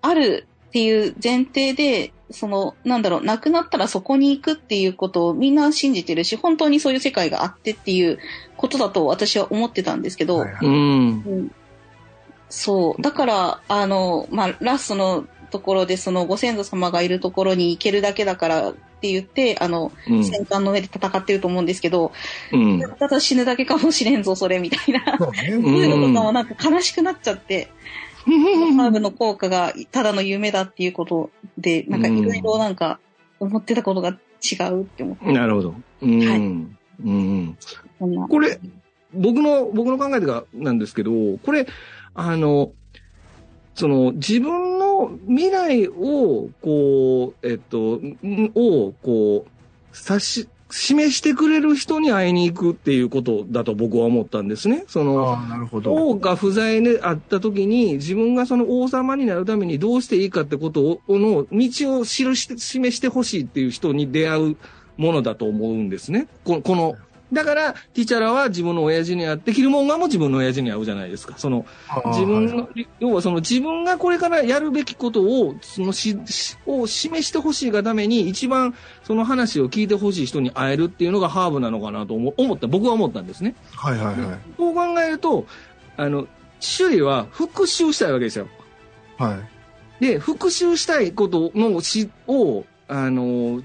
[0.01, 8.19] あるっていう前提で、その、なんだろう、亡くなったらそこに行くっていうことをみんな信じてるし、本当にそういう世界があってっていう
[8.57, 10.73] ことだと私は思ってたんですけど、はいはいうん。
[10.73, 10.79] う
[11.43, 11.51] ん
[12.51, 13.01] そう。
[13.01, 22.11] だから、あの、まあ、ラストのところで、そのご先祖様がいるところに行けるだけだからって言って、あの、うん戦艦の上で戦ってると思うんですけど、
[22.51, 22.81] うん。
[22.99, 25.17] ただ死ぬだけかもしれんぞ、それ、みたいな。
[25.17, 27.71] そういうのとかもなんか悲しくなっちゃって、
[28.25, 32.99] ハーブの効果がただの夢だっていうことで、なんかいろいろなんか
[33.39, 35.75] 思ってたことが違うって思って、なるほど。
[36.01, 36.19] うん。
[36.19, 37.57] はいうん。
[38.29, 38.59] これ、
[39.13, 41.11] 僕の、僕の考えがなんですけど、
[41.43, 41.67] これ、
[42.13, 42.71] あの、
[43.73, 49.51] その、自分の未来を、こう、えっと、んを、こう、
[50.09, 54.85] 指し、示してくれる人に会いに行くっていうことだと僕は思ったんですね。
[54.87, 55.37] その。
[55.85, 64.57] 王が不在であった時に、自分がその王様になるためにどうしていいかってことを、の道を記して、示してほしいっていう人に出会う
[64.97, 66.27] ものだと思うんですね。
[66.43, 66.95] この、この、
[67.31, 71.35] だから、ティチャラは自分の親父に会って、キルモンガーも自分の親父に会うじゃないですか。
[71.37, 71.65] その、
[72.07, 83.55] 自分はいの、要はその自分がこれからやるべきことを、そのし、しを示してほしいがために、一番その話を聞いてほしい人に会えるっていうのがハーブなのかなと思思った、僕は思ったんですね。
[83.75, 84.39] はいはいはい。
[84.57, 85.45] こう考えると、
[85.95, 86.27] あの、
[86.59, 88.47] 首里は復讐したいわけですよ。
[89.17, 89.39] は
[89.99, 90.03] い。
[90.03, 93.63] で、復讐したいことのし、を、あの、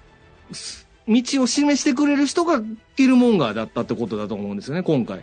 [0.53, 2.61] す道を示してくれる人が
[2.97, 5.23] キルモンガーだったってことだと思うんですよね、今回。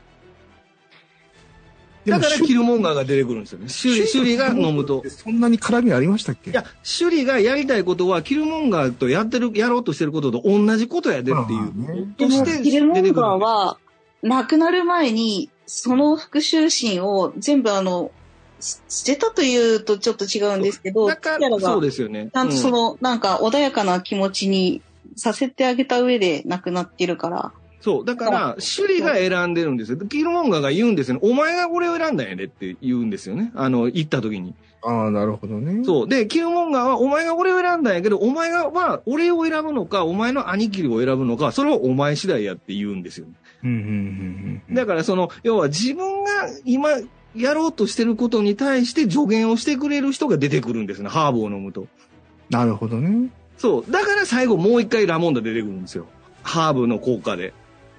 [2.06, 3.68] だからキルモンガーが出てくるんですよね。
[3.68, 5.04] 首里、首里が飲むと。
[5.10, 6.52] そんなに絡みありましたっけ？
[6.52, 12.16] いや、首里がやりたいことは、キルモンガーとやってる、やろうとしてることと同じことやでっていう。
[12.18, 13.26] でも、としてキルモンガー出てくる。
[13.26, 13.78] は、
[14.22, 18.12] 亡くなる前に、その復讐心を全部あの、
[18.60, 22.30] す捨てたというとちょっと違うんですけど、だから、そうですよね。
[22.34, 24.82] ちゃんとそうんの、なんか穏やかな気持ちに
[25.16, 27.54] させてあげた上で亡くなってるから、
[27.84, 28.06] そう。
[28.06, 29.98] だから、シュリが選んでるんですよ。
[29.98, 31.20] キルモンガーが言うんですよね。
[31.22, 33.52] お前がこれを選んだんやでって言うんですよね。
[33.56, 34.56] あの、行った時に。
[34.86, 35.84] ああ、なるほどね。
[35.84, 36.08] そう。
[36.08, 43.28] で、キルモンガーは、お前が俺を選んだんやけど、お前がは、俺を選ぶのか、お前の兄貴を選ぶのか、それはお前次第やって言うんですよ。
[43.64, 43.70] うん。
[43.70, 44.76] うん、うん、うん。
[44.76, 46.32] だから、その、要は自分が
[46.64, 46.90] 今、
[47.36, 51.10] やろうとしてることに対して助言をしてくれる人が出てくるんですね。
[51.10, 51.88] ハーブを飲むと。
[52.50, 53.30] なるほどね。
[53.58, 53.92] そう。
[53.92, 56.06] だから最後もう一回ラモンダ出てくるんですよ。
[56.44, 57.54] ハーブの効果で。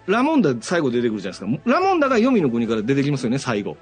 [0.07, 1.63] ラモンダ最後出てくるじゃないですか。
[1.65, 3.77] ラモンダが黄泉の国から出てきますよね、最後。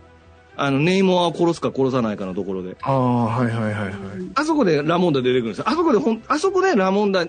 [0.57, 2.77] あの、ネイモアを殺すか殺さないかのところで。
[2.83, 3.93] ああ、はいはいはいはい。
[4.35, 5.69] あそこでラモンダ出てくるんですよ。
[5.69, 7.27] あそこでほん、あそこでラモンダ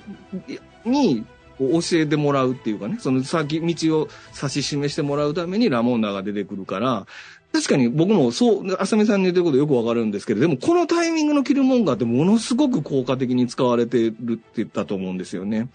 [0.85, 1.25] に
[1.59, 7.05] 教えてもらうっていうかね、その先、道を指し示してもらうためにラモンダが出てくるから、
[7.53, 15.69] 確かに僕もそう、浅見さんの言ってることよくわかるんですけど、でもこのタイミングのキルモンガーってものすごく効果的に使われてるって言ったと思うんですよね。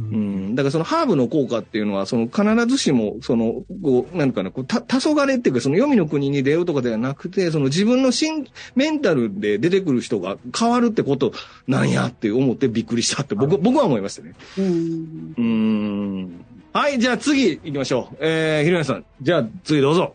[0.00, 0.54] うん。
[0.54, 11.32] だからそのハーブの効果っていうのは、その必ずしも、その、こう、なんかな、こう、た、黄昏っていうか、その黄泉の国に出会うとかではなくて、その自分の心、メンタルで出てくる人が変わるってこと
[11.68, 14.34] なんやって思ってびっくりしたって、僕、僕は思いましたね。
[14.56, 15.34] うん。
[15.36, 16.44] うーん。
[16.72, 18.16] はい、じゃあ次行きましょう。
[18.20, 19.04] えー、ひろやさん。
[19.20, 20.14] じゃあ次どうぞ。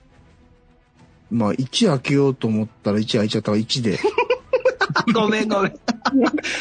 [1.29, 3.99] まあ、1開けようと思ったら1開いちゃったから1で。
[5.13, 5.73] ごめんごめん。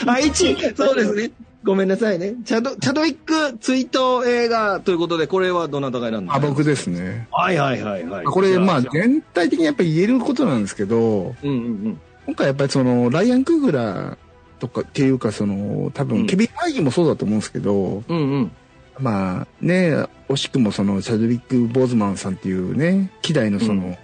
[0.07, 1.31] あ、1、そうですね。
[1.65, 2.35] ごめんなさいね。
[2.45, 6.35] チャド、チャドウィック追悼映画ということで、これはどなたが選んだ？
[6.35, 7.27] あ、僕ですね。
[7.33, 8.25] はいはいはいはい。
[8.27, 11.53] これ、まあ、全体的にやっぱり言えることなんですけど、うんう
[11.91, 14.17] ん今回やっぱりその、ライアン・クーグラー
[14.59, 18.17] とかっていうか、その、多うん分、ケビン・ファイギーもそうだと思うんですけど、うん。
[18.17, 18.53] うんうん。
[18.99, 23.97] まあ、ね、惜しくもその、チャドウィック・ボーズマンさんっていうね、希代のその、うん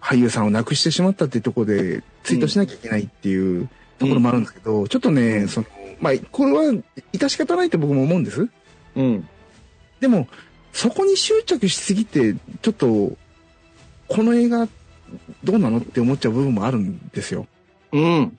[0.00, 5.66] 俳優さんを亡くしてしまったっていうところで、ツイートしなきゃいけないっていうところもあるんですけど、ちょっとね、その、
[6.04, 6.64] まあ、これは、
[7.14, 8.46] 致し方ないと僕も思うんです。
[8.94, 9.26] うん。
[10.00, 10.28] でも、
[10.70, 13.16] そこに執着しすぎて、ちょっと、
[14.08, 14.68] この映画、
[15.44, 17.46] どうなのって思っちゃう部分もあるんですよ。
[17.92, 18.38] うん。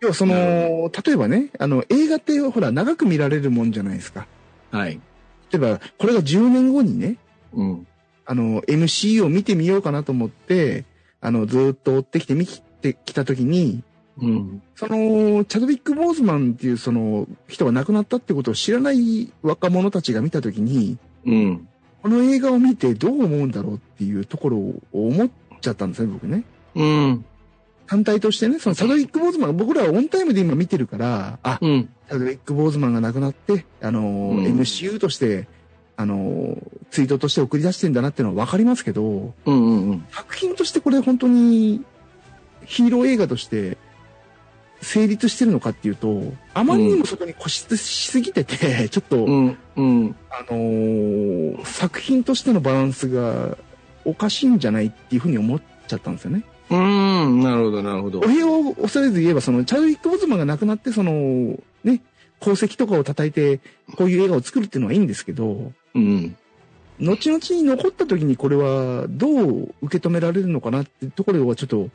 [0.00, 4.26] 要はそなの、例えばね、あの、映画ってほら、長く見られるもんじゃないですか。
[4.70, 5.00] はい。
[5.50, 7.16] 例えば、これが10年後にね、
[7.54, 7.86] うん。
[8.26, 10.84] あの、MC を見てみようかなと思って、
[11.22, 13.82] あの、ずーっと追ってきて見てきたときに、
[14.20, 14.62] うん。
[14.74, 21.68] その、チャドウィック・ボーズマンっていうその人が亡くなったってことを知らない若者たちが見たときに、うん。
[22.02, 25.28] この映画を見てどう思うんだろうっていうところを思っ
[25.60, 26.44] ちゃったんですね、僕ね。
[26.74, 27.24] うん。
[27.86, 31.88] 単体としてね、そのチャドウィック・ボーズマン、僕らはオンタイムで今見てるから、あ、うん。
[32.08, 35.46] チャドウィック・ボーズマンが亡くなって、あの、うん MCU として、
[35.96, 36.58] あの、
[36.90, 39.88] ツイートとして送り出してんだなっていうのはわかりますけど、うん。
[39.90, 40.06] うん。
[40.10, 41.82] 作品としてこれ本当に
[42.64, 43.78] ヒーロー映画として
[44.86, 49.58] 成立してるのかっていうと、あまりにもそこに固執しすぎてて、 ちょっと、うん。
[49.74, 50.16] うん。
[50.30, 53.58] あのー作品としてのバランスが
[54.04, 56.44] おかしいんじゃないっていうふうに思っちゃったんですよね。
[56.70, 57.40] うん。
[57.40, 58.22] なるほど、なるほどお。
[58.22, 62.02] 部屋を恐れず言えば、その、チャドウィック・ボズマンが亡くなって、その、ね、
[62.40, 63.58] 功績とかを叩いて、
[63.96, 66.36] こういう映画を作るっていうのはいいんですけど、うん。
[67.00, 71.90] 後々に残った時にこれはどう受け止められるのかなってところはちょっと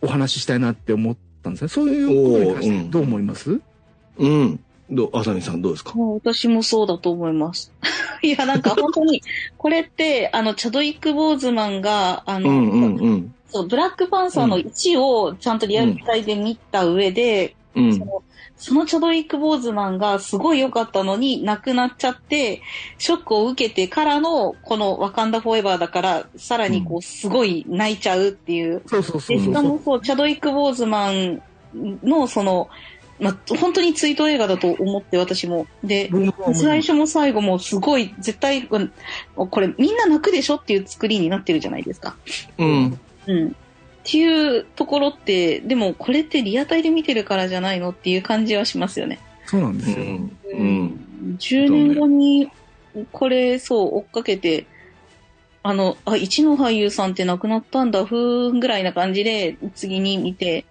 [0.00, 1.68] お話ししたいなって思ったんですね。
[1.68, 3.60] そういうことに関してどう思います、
[4.18, 4.60] うん。
[4.90, 5.94] どう、あさみさんどうですか？
[5.94, 7.72] もう私もそうだと思います。
[8.22, 9.22] いや、なんか本当に、
[9.58, 13.34] これって、あの、チャドウィック・ボーズマンが、あの、うんうんうん。
[13.48, 18.04] そう、ブラックパンサーの1をちゃんとリアルタイで見た上で、うんそ。
[18.04, 18.22] の
[18.56, 22.62] そのチャドウィック・ボーズマンがすごい良かったのに亡くなっちゃって、
[22.98, 28.82] ショックを受けてからの、このワカンダ・フォーエバーだから、さらにこう、すごい泣いちゃうっていう。
[28.86, 29.38] そうそうそう。
[29.38, 31.42] しかもそう、チャドウィック・ボーズマン
[31.74, 32.70] の、その、
[33.18, 35.66] まあ、本当にツイート映画だと思って私も。
[35.84, 36.10] で、
[36.54, 38.78] 最初も最後もすごい、絶対、こ
[39.60, 42.16] れみんな泣くでしょっていう作りになってるじゃないですか。
[42.58, 43.00] うん。
[43.26, 43.56] うん。
[44.06, 49.18] っていうところって、でもこれってリアタイで見てるからじゃないのっていう感じはしますよね。
[49.46, 49.96] そうなんですよ。
[49.96, 50.30] うん。
[50.52, 51.36] うん。
[51.40, 52.48] 10年後に、
[53.10, 54.66] これ、そう、追っかけて、
[55.64, 60.66] あの、あ、一の俳優さんって亡くなったんだ、ふーんぐらいな感じで、次に見て、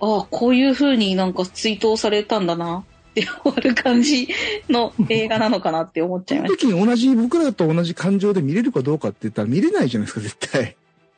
[0.00, 4.28] あこういう風になんか追悼されたんだな、って終わる感じ
[4.68, 10.76] の映画なのかなって思っちゃいそのまし時に同じ、僕らと同じ感情で見れるかどうかって言ったら見れないじゃないですか、絶対。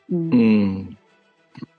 [0.09, 0.15] た。
[0.15, 0.97] うんうん。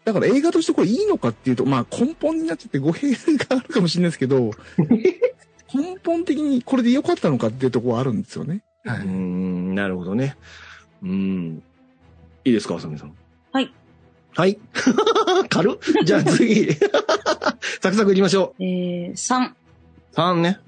[0.05, 3.17] だから映画としてこれいいのかっていうと、まあ根本になっちゃって語弊が
[3.51, 4.51] あるかもしれないですけど、
[5.75, 8.63] 根本的にこれで良かったのかっていうところはあるんですよね。
[8.85, 9.05] はうい。
[9.07, 9.75] ん。
[9.75, 10.37] なるほどね。
[11.03, 11.63] うん。
[12.45, 13.15] いいですか、あさみさん。
[13.53, 13.73] はい。
[14.35, 14.59] はい。
[15.49, 16.73] 軽っじゃあ次。
[17.83, 19.51] サクサクいきましょえー、3。
[19.51, 19.55] う。
[20.15, 20.61] 3ね。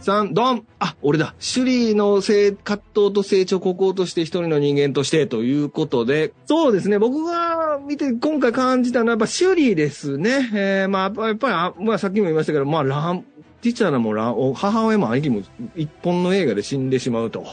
[0.00, 1.34] 3、ドンあ、俺だ。
[1.38, 6.98] 首里の性葛藤と成長、国王として一人の人間としてということで、そうですね。
[6.98, 10.50] 僕が見て今回感じたのはやっぱ首里ですね。
[10.54, 13.24] えー、まあ、やっぱり、まあさっきも言いましたけど、まあ、ラン、
[13.60, 15.42] ティチャラもラン、母親も兄貴も
[15.74, 17.44] 一本の映画で死んでしまうと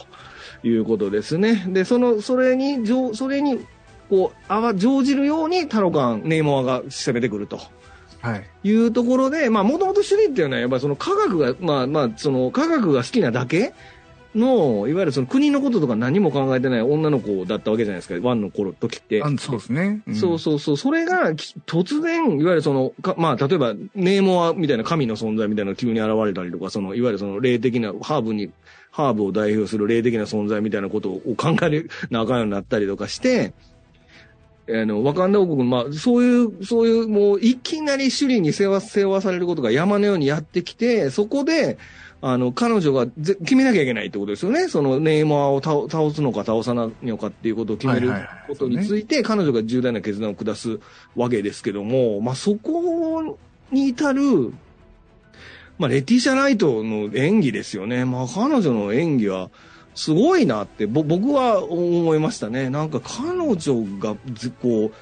[0.62, 1.64] いうことですね。
[1.68, 3.66] で、その、それに、それに、
[4.08, 7.58] こう、あわ、乗じるようにタロカン、ネイモアが攻めてくると。
[8.30, 8.44] はい。
[8.64, 13.72] いうところで、まあ、もともと首里っていうのは、やっぱりその科学が、まあまあ、その科学が好きなだけ
[14.34, 19.22] の、いわゆるその国のこととか何も考えてない女の子だったわけじゃないですか、ワンの頃時って。
[19.22, 20.76] あそうですね、うん、そうそうそう。
[20.76, 28.50] それが、突然、いわゆるその、かまあ、例えば、ネーモアみたいな神の存在みたいな急に現れたりとか、その、いわゆるその霊的な、ハーブに、
[28.90, 33.52] ハーブを代表する霊的な存在みたいなことを考えなあかんようになったりとかして、
[34.68, 41.78] あの、ワカンダ王国、まあ、そういう、そういう、もう、いきなり首里に世話、世話されることが山のようにやってきて、そこで、
[42.20, 44.68] あの、彼女がぜ決めなきゃいけないってことですよね。
[44.68, 48.10] その、ネイマーを倒倒すのか倒さないのかっていうことを決める
[48.48, 50.80] ことについて、彼女が重大な決断を下す
[51.14, 53.38] わけですけども、まあ、そこ
[53.70, 54.52] に至る、
[55.78, 58.04] まあ、レティシャ・ライトの演技ですよね。
[58.04, 59.50] まあ、彼女の演技は、
[59.96, 62.68] すごいなって僕は思いましたね。
[62.68, 64.14] なんか彼女が
[64.60, 64.94] こう、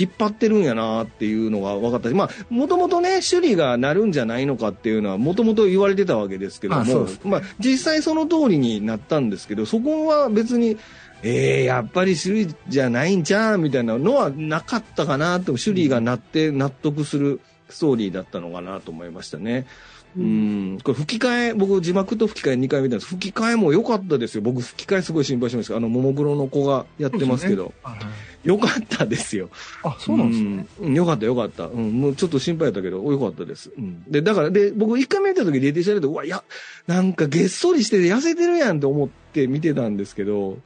[0.00, 10.76] 引っ張ってるんやなっていうのが分かったし、まあ、もともとね、首里がなるんじゃないのかっていうのは、もともと言われてたわけですけども、あまあ、実際その通りになったんですけど、そこは別に、
[11.22, 19.66] えー、やっぱり首里じゃないんじゃんみたいなのはなかったかなと、首里がなって納得するストーリーだったのかなと思いましたね。
[20.16, 23.08] うん、これ吹き替え、僕字幕と吹き替え2回見たんです。
[23.08, 24.42] 吹き替えも良かったですよ。
[24.42, 27.72] 僕吹き替えすごい心配しましたあの、ももクロの子がやってますけど。
[28.44, 29.48] 良、かったですよ。
[29.82, 30.66] あ、そうなんですね。
[30.80, 31.66] うん、良かった良かった。
[31.66, 33.70] うん、もうちょっと心配だったけど、良かったです。
[33.76, 34.04] うん。
[34.10, 36.44] で、だから、で、僕1回目見た時レディシャレで、うわ、いや、
[36.86, 40.58] なんかげっそりしてて痩せてるやんって思って見てたんですけど、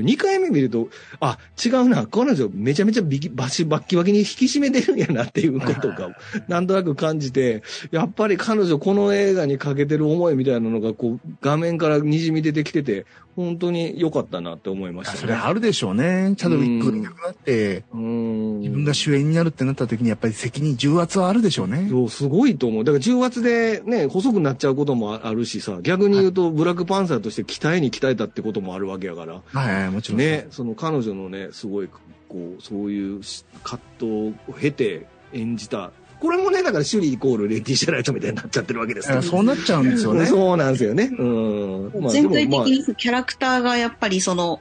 [0.00, 0.88] 2回目見ると、
[1.20, 6.16] あ、違うな、彼女めちゃめちゃビキバシバッキバキに引き締めてるんやなっていうことが、
[6.48, 16.34] なんとなく感じて、やっぱり彼女この映画にかけてる思いみたいなのが、こう、画面から滲み出てきてて、本当に良かったなって思いました、ね、それあるでしょうね。
[16.36, 21.86] チャドウィックがいなくなって、自分が主演になるってなった時にやっぱり責任、重圧はあるでしょうね。
[21.88, 22.84] そう、すごいと思う。
[22.84, 29.40] だから重圧でね、細くなっちゃうこともあるしさ、逆に言うとブラックパンサーとして鍛えに鍛えたってこともあるわけやから。
[29.46, 30.18] はい、はい、もちろん。
[30.18, 31.88] ね、その彼女のね、すごい、
[32.28, 33.20] こう、そういう
[33.62, 35.92] 葛藤を経て演じた
[36.22, 39.22] これもね、だからシュリイコールレティーシャ・ライトみたいになっちゃってるわけですから。
[39.22, 40.26] そうなっちゃうんですよね。
[40.26, 41.10] そうなんですよね。
[41.18, 42.00] うん。
[42.00, 44.60] まあ、全体的にキャラクターがやっぱりその、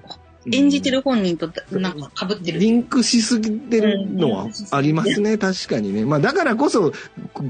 [0.52, 2.60] 演じてる本人となんか被ってる。
[2.60, 6.06] リンクしすぎてるのはありますね、確かにね。
[6.06, 6.92] まあだからこそ、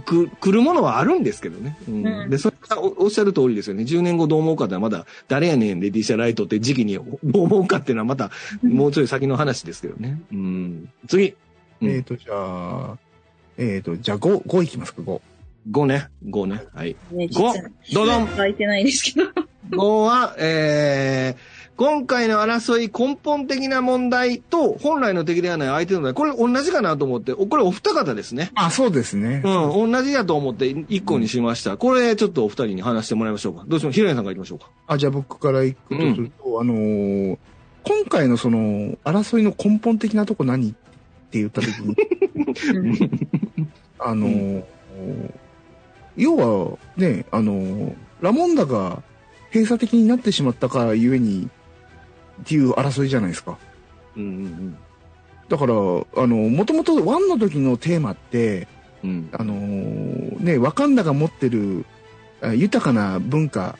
[0.05, 1.77] く、来るものはあるんですけどね。
[1.87, 2.29] うん。
[2.29, 3.83] で、それはおっしゃる通りですよね。
[3.83, 10.21] 10年後どう思うかってのはまだ、誰やねん、レティーシャ・ライトって時期にどう思うかっていうのはまた、もうちょい先の話ですけどね。
[10.31, 10.89] うん。
[11.07, 11.35] 次。
[11.81, 12.97] えっ、ー、と、じゃあ、
[13.57, 15.21] えっ、ー、と、じゃあ5、5いきますか、5。
[15.69, 16.09] 5ね。
[16.25, 16.63] 5ね。
[16.73, 16.95] はい。
[17.11, 17.39] ね、5!
[17.93, 19.29] どうぞ書いてないですけど。
[19.71, 21.50] 5は、えー、
[21.81, 28.51] 今回の争い根本的な問題と本来の敵ではない相手の問題、これ同じかなと思って、これお二方ですね。
[28.53, 29.41] あ、そうですね。
[29.43, 31.71] うん、同じやと思って一個にしました。
[31.71, 33.63] うん、これちょっとお二人に話してもらいましょうか。
[33.67, 34.69] どうしましょう平井さんからいきましょうか。
[34.85, 37.37] あ、じゃあ僕からいくとすると、うん、あのー、
[37.83, 38.59] 今回のその、
[39.03, 40.73] 争いの根本的なとこ何っ
[41.31, 41.95] て言った時に、
[43.97, 44.63] あの、うん、
[46.15, 49.01] 要はね、あの、ラモンダが
[49.51, 51.49] 閉鎖的になってしまったからゆえに
[52.41, 53.57] っていう争いじゃないですか。
[54.15, 54.77] うんうんうん、
[55.47, 55.75] だから、あ
[56.27, 58.67] の、もともとワンの時のテーマって、
[59.03, 61.85] うん、あのね、ワカンダが持ってる
[62.55, 63.77] 豊かな文化、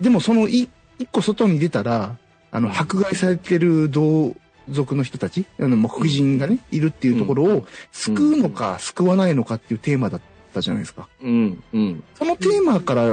[0.00, 0.68] でもその一
[1.12, 2.16] 個外に出たら、
[2.50, 4.34] あの、迫害されてる同
[4.68, 10.20] 族の人たち、あの、黒人がね、いるっていうところを救うのか救わないのかっていうテーマだっ
[10.52, 11.08] たじゃないですか。
[11.22, 11.62] うん。
[11.72, 12.04] うん。
[12.14, 13.04] そのテーマから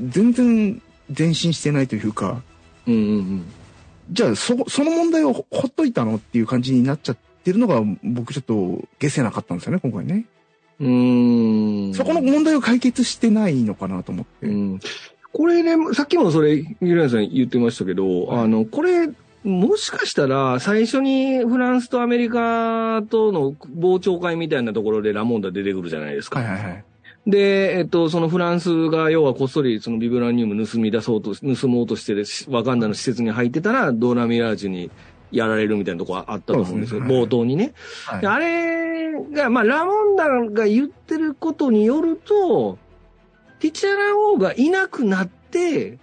[0.00, 0.82] 全然
[1.16, 2.42] 前進してないというか、
[2.86, 3.44] うんうんうん。
[4.10, 10.26] じゃあ、そ、その問題をほっといたのっていう感じになっちゃってるのが、僕ちょっと消せなかったんですよね、今回ね。
[10.78, 11.94] うん。
[11.94, 14.46] そこの問題を解決してないのかなと思って。
[14.46, 14.80] うん。
[15.32, 19.08] これね、さっきもそれ、ゆらさん言ってましたけど、はい、あの、これ、
[19.44, 26.40] もしかしたら、最初にフランスとアメリカとの傍聴会みたいなところでラモンダ出てくるじゃないですか。
[26.40, 26.84] はいはいはい。
[27.26, 32.14] で、えっと、そのフランスが要はこっそりそのビブラニウム盗み出そうと、盗もうとして
[32.48, 34.90] ワカンダの施設に入ってたら、ドーラミラージュに
[35.32, 37.00] やられるみたいなとこあったと思うんですよ。
[37.00, 37.72] すね、冒頭にね。
[38.04, 42.78] はい、あれが、まあ、ラモンダが言ってることによると、
[43.58, 45.98] ティチャラ王がいなくなってて、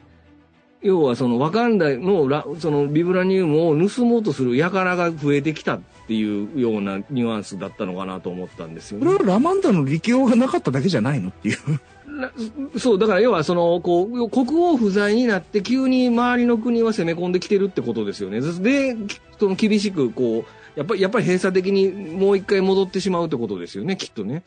[0.81, 9.05] 要はそのワカンダのラそのビブラニウムを盗もうとする輩が増えてきたっていうようなニュアンスだったのかなと思ったんですよ、ね。
[9.05, 12.79] これはラマンダの力量がなかっただけじゃないのっていう。
[12.79, 18.41] そう、だから要はその、こう、国王不在になって急に周りの国は攻め込んできてるってことですよね。
[18.41, 18.95] で、
[19.39, 20.45] その厳しくこ
[20.75, 24.43] う、やっぱり、やっぱり閉鎖的にもう一回戻ってしまうってことですよね、きっとね。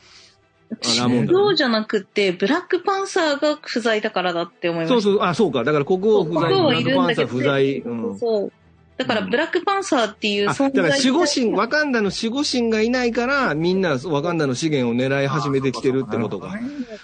[0.82, 4.90] そうじゃなくて、ブラックパンサーが不在だからだって思います。
[4.90, 5.62] そうそう、あ、そうか。
[5.64, 7.78] だから国王不在、ブラックパンサー不在。
[7.80, 8.52] うん、そう。
[8.97, 16.55] だから、ブラックパンサーっていう存在、うん、だから守護神、ワカンダの守護神がいないから、みんなワカンダの資源を狙い始めてきてるってことか。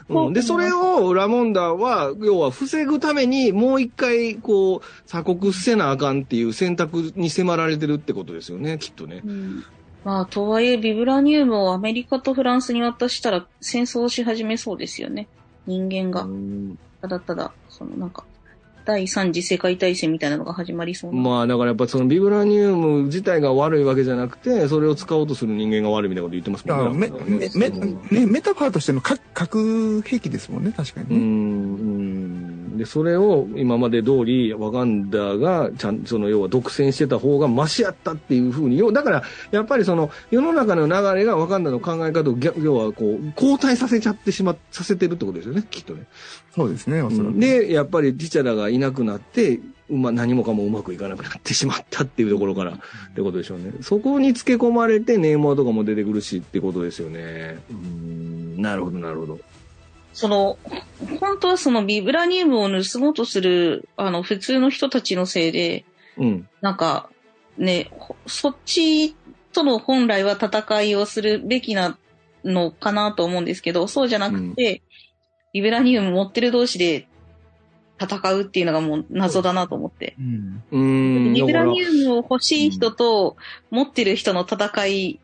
[0.08, 9.20] うん、で、それをラモンダは、要は防ぐために、もう一回、こう、鎖国せなあかんっていう選択に迫られてるってことですよね、きっとね。
[9.24, 9.64] うん
[10.04, 15.28] まあ、とはいえ、ビブラニウムをアメリカとフランスに渡したら戦争をし始めそうですよね。
[15.66, 16.26] 人間が。
[17.00, 18.24] ただただ、そのなんか、
[18.84, 21.20] 第三次世界大戦みたいなのが始まりそうな。
[21.20, 27.12] まあ、だからやっぱそのビブラニウム自体が悪いわけじゃなくて、それを使おうとする人間が悪いみたいなこと言ってますもんね。
[27.26, 27.70] メメ
[28.10, 31.16] メメタファーとしての核核兵器ですもんね、確かにね。
[31.16, 31.61] うん。
[32.82, 39.22] で、それを今まで通り、ワガンダが、ちゃん、その要は独占してた方がマシやったっていうふうに、要だから、
[39.52, 46.06] やっぱりその、世の中の流れがワガンダの考え方を、要はこう、後退させちゃってしま、させてるってことですよね、きっとね。
[46.54, 47.38] そうですね、おそらく。
[47.38, 53.72] で、やっぱりティチャラがいなくなって、うま、何もかもうまくいかなくなってしまったっていうところからってことでしょうね。
[53.80, 57.58] そこにつけ込まれてネーマーとかも出てくるしってことですよね。
[57.70, 59.38] うん、なるほど、なるほど。
[60.12, 60.58] その、
[61.20, 65.84] 本当はそのビブラニウムを盗もうとする、あの、普通の人たちのせいで、
[66.16, 66.48] うん。
[66.60, 67.08] なんか、
[67.56, 67.90] ね、
[68.26, 69.14] そっち
[69.52, 71.96] との本来は戦いをするべきな
[72.44, 74.80] のかなと思うんですけど、そうじゃなくて、うん、
[75.54, 77.08] ビブラニウム持ってる同士で
[78.00, 80.16] 戦うっていうのがもう謎だなと思って。
[80.18, 81.34] うん。
[81.34, 83.36] ビブラニウムを欲しい人と
[83.70, 85.20] 持ってる人の戦い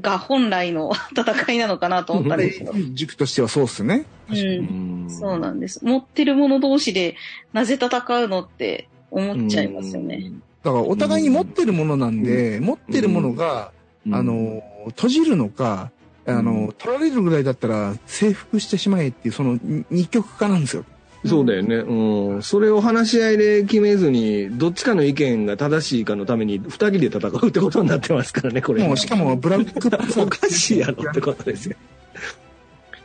[0.00, 2.62] が本来の 戦いなのかなと思ったんです。
[2.62, 2.72] よ。
[2.92, 4.04] 軸としてはそうっすね。
[4.28, 5.06] うん。
[5.08, 5.60] そうなん。
[5.60, 5.84] です。
[5.84, 7.16] 持ってる者同士で
[7.52, 10.32] なぜ戦うのって思っちゃいますよね。
[10.62, 12.22] だからお互いに持ってるものなん。
[12.22, 13.72] で、持ってるものが、
[14.10, 15.90] あの、閉じるのか、
[16.26, 19.58] あの、取られるぐらいだったら征服してしまえっていう、その
[19.90, 20.62] 二極化なん。
[20.62, 20.84] ですよ。
[21.26, 21.76] そうだよね。
[21.76, 22.42] うん。
[22.42, 28.82] それを話し合いで決めずに、どっちかの意見が正しいかのために、二人で戦うってことになってますからね、これ。
[28.86, 29.88] もう、しかも、ブラック
[30.20, 31.76] おかしいやろってことですよ。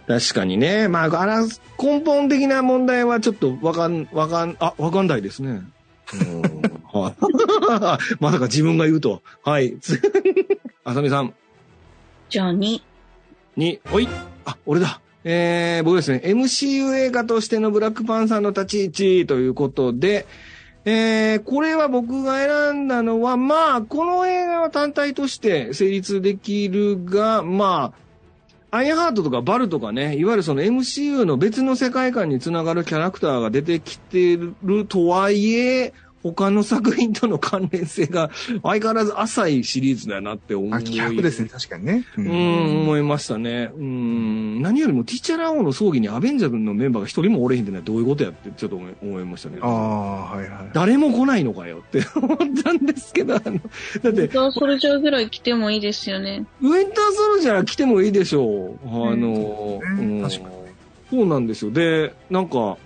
[0.07, 0.87] 確かにね。
[0.87, 1.45] まあ、あら、
[1.81, 5.61] 根本的な問題はちょっとわかん、わかん、あ、わかんないですね。
[6.93, 8.17] はい。
[8.19, 9.21] まさか自分が言うと。
[9.43, 9.77] はい。
[10.83, 11.33] あさみさん。
[12.29, 12.81] じゃあ2。
[13.57, 13.79] 2。
[13.93, 14.07] おい。
[14.45, 14.99] あ、俺だ。
[15.23, 20.25] えー、僕ですね、MCU 映画としてのブラックパンサーの立ち位置ということで、
[20.83, 27.93] えー、これは僕が選んだのは、まあ、この映画は単体として成立できるが、ま
[28.71, 35.93] あ、アイハートとかバルとかね、いわゆるその MCU の別の世界観につながるキャラクターが出てきてるとはいえ、
[36.23, 38.29] 他の作品との関連性が
[38.63, 40.73] 相変わらず浅いシリーズだなって思う。
[40.73, 42.05] あ、逆ですね、確かにね。
[42.17, 43.71] うん、思いましたね。
[43.75, 49.59] うん、何よりもティチャラ王の葬儀にアベンジャーズのメンバーが一人もおれへんってのはどういうことやってちょっと思いましたね。
[49.61, 50.69] ああ、はいはい。
[50.73, 54.09] 誰も来ないのかよって 思ったんですけど、あの、だって。
[54.09, 56.45] ウィンターソルジャーぐらい来てもいいですよね。
[56.61, 58.87] ウィンターソルジャー来てもいいでしょう。
[58.87, 60.61] あの、うん、確かに。
[61.09, 61.71] そうなんですよ。
[61.71, 62.77] で、なんか、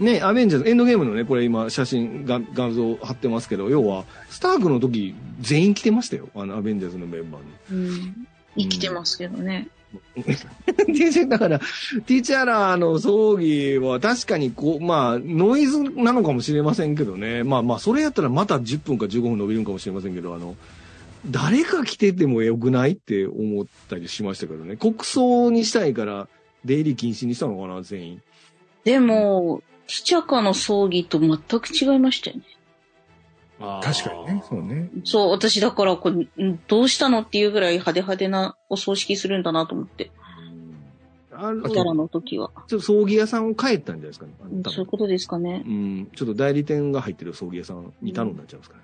[0.00, 6.30] ね、アベンジャーズ、エンドゲームのね、これ今写真が、画像貼ってますけど、要は、スタークの時、全員来てましたよ。
[6.34, 7.86] あの、アベンジャーズのメンバーに。
[7.86, 8.26] うん。
[8.56, 9.68] 生きてますけどね。
[11.28, 17.44] だから、ティチャラの葬儀は確かにこう、まあ、ノイズなのかもしれませんけどね。
[17.44, 20.56] まあまあ、それやったらまた10分か15分伸びるかもしれませんけど、あの、
[21.28, 24.76] 誰か来ててもよくないって思ったりしましたけどね。
[24.76, 26.28] 国葬にしたいから、
[26.64, 28.22] 出入り禁止にしたのかな、全員。
[28.84, 32.42] でも、ティチャカの葬儀と全く違いましたよね。
[33.58, 34.88] 確かにね、そうね。
[35.04, 36.26] そう、私だからこれ、
[36.68, 40.12] どうしたのっていうぐらい派手派手なお葬式するんだなと思って。
[41.32, 42.52] あの、キャラの時は。
[42.68, 44.32] ちょっと葬儀屋さんを帰ったんじゃないですかね。
[44.68, 45.64] そういうことですかね。
[45.66, 46.08] うん。
[46.14, 48.82] ちょっと代理店が入ってる葬儀屋さんに頼んだんちゃいますかね。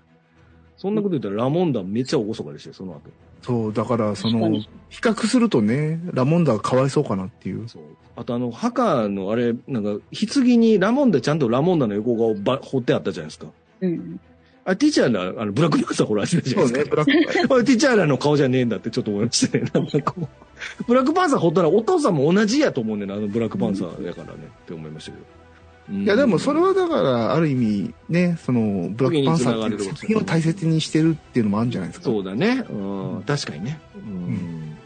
[0.76, 3.00] うん、そんなこと言ったらラモンダめっちゃ厳かでしたよ、その後。
[3.42, 4.50] そう、だからその、
[4.88, 7.68] 比較するとね、ラモンダがかわいそうかなっていう。
[7.68, 7.82] そう。
[8.16, 10.00] あとあの、墓のあれ、なんか、
[10.32, 13.46] 棺にラモンダ、ちゃんとラモンダの横顔ば彫ってあったじゃないですか。
[13.82, 14.20] うん。
[14.64, 17.04] あ、ティチャーラ、あの、ブラックパンサーほら、あれじゃないですか。
[17.04, 17.64] そうね。
[17.64, 19.70] ティチャーラの顔じゃねえんだってちょっと思いましたね。
[19.72, 20.84] なんかこう。
[20.88, 25.24] ブラックパンサーほったらお父さんも同じやと思うねんあのブラックパンサーやからね、って思いましたけど。
[25.90, 32.04] いや、でもそれはだから、ある意味、ね、その、ブラックパンサーっていう作品を大切にしてるっていうのもあるんじゃないですか？
[32.06, 32.64] そうだね。
[32.68, 32.72] う
[33.18, 33.78] ん、確かにね。
[33.94, 34.76] うん。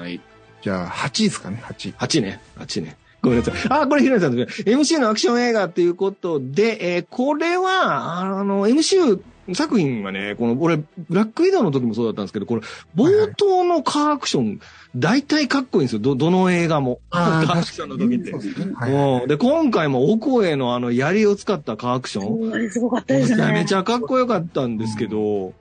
[0.00, 0.20] はい。
[0.62, 1.94] じゃあ、8ですかね、8。
[1.96, 2.40] 8ね。
[2.58, 2.96] 8ね。
[3.20, 3.54] ごめんなさい。
[3.70, 9.20] あ、これ、ひろさんです MC のアクション映画っていうことで、えー、これは、あの、MCU
[9.52, 12.62] 作品はね、この、俺、ブラックウィドウの時もそうだったんですけど、これ、
[12.96, 14.60] 冒頭のカーアクション、
[14.96, 15.98] 大体かっこいいんですよ。
[15.98, 17.00] ど、どの映画も。
[17.10, 18.32] カーアクションの時って。
[18.32, 22.70] でで、今回も、オコエのあの、槍を使ったカーアクション。
[22.70, 23.52] すごかったですね。
[23.52, 25.52] めちゃかっこよかったんですけど、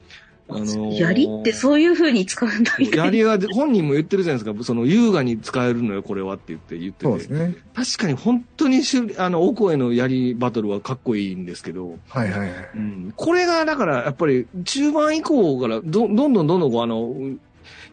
[0.49, 4.63] あのー、槍ってそういう風に使うんだ槍は本人も言ってるじゃないですか。
[4.63, 7.05] その優雅に使えるのよ、これはって言って言ってて。
[7.05, 7.55] そうですね。
[7.73, 11.97] 確かに本当にしゅ、あの、お声の槍バトルはかっこいいんですけど。
[12.09, 12.51] はいはいはい。
[12.75, 13.13] うん。
[13.15, 17.15] これが、だから、やっぱり、中盤以降から、ど、どんどんどんどんこう、あの、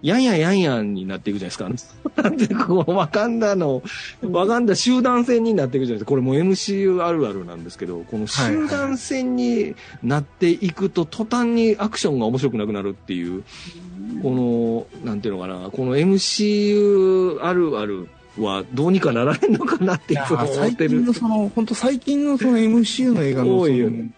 [0.03, 2.23] やんやんやんやんになっていくじゃないですか。
[2.23, 3.83] なんで、こう、ワカンダの、
[4.23, 6.11] ワカンダ集団戦になっていくじゃないですか。
[6.11, 13.43] これも MCU あるあるなんですけど、この集団戦になっていくと、途端にアクションが面白くなくなるっていう、
[14.23, 21.05] この、なんていうのかな、この MCU あるあるはどうにかならへんのかなっていつも思ってる。
[21.05, 24.11] 最近のその、本当最近のその MCU の映画のその、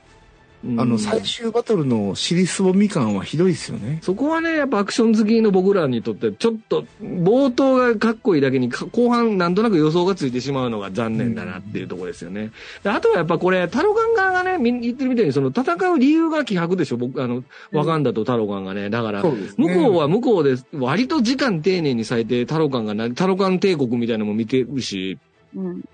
[0.65, 3.99] あの、最終バトルの尻すぼみ感はひどいですよね。
[4.03, 12.53] そこはね、やっぱアクション好きの僕らにとって、ちょっと、冒頭がかっこいいだけに、後半なんとなく予想がついてしまうのが残念だなっていうところですよね。
[12.85, 17.43] うん、あとはやっぱこれ、タロガン側がね、言ってるみたいに、その戦う理由が希薄でしょ、僕、あの、
[17.73, 18.89] ワカンダとタロガンがね。
[18.89, 25.19] だから、向こうは向こうで、割と時間丁寧に咲いて、タロガンがな、タロガン帝国みたいなのも見てるし、
[25.57, 25.85] うん、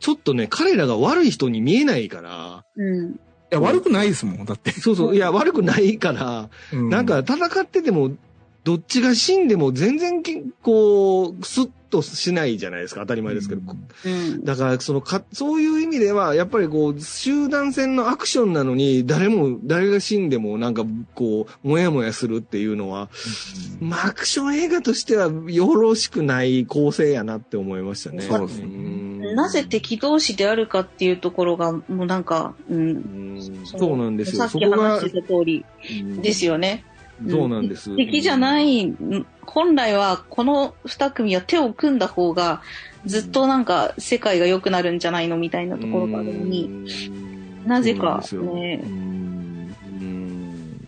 [0.00, 3.16] ちょっとね、彼らが悪い人に見えないから、うん
[3.52, 4.72] や、悪くないですもん、だって。
[4.72, 5.16] そうそう。
[5.16, 8.12] いや、悪くないから、うん、なんか戦ってても、
[8.64, 10.22] どっちが死んでも全然、
[10.62, 13.00] こう、スッとしないじゃないですか。
[13.00, 13.60] 当たり前ですけど。
[14.04, 20.84] うん、だから、そのか、そういう意味では、やっぱりこう、集団戦のアクションなのに、誰も、誰が死んでも、なんか、
[21.14, 23.10] こう、もやもやするっていうのは、
[23.80, 28.22] うん、まあ、アクション映画としては、よろしくない構成やなって思いましたね。
[28.22, 29.34] そうですね。
[29.34, 33.40] なぜ敵同士であるかっていうところが、もうなんか、うん。
[33.64, 34.48] そうなんですよ。
[34.48, 35.64] さっき話した通り
[36.22, 36.84] ですよね。
[37.28, 37.94] そうなんです。
[37.96, 38.94] 敵じゃない、
[39.42, 42.62] 本来はこの二組は手を組んだ方が、
[43.04, 46.86] ずっとなんか世界が良くなるんじゃないのみたいなところがあるのに、
[47.66, 48.22] なぜか
[48.54, 48.84] ね、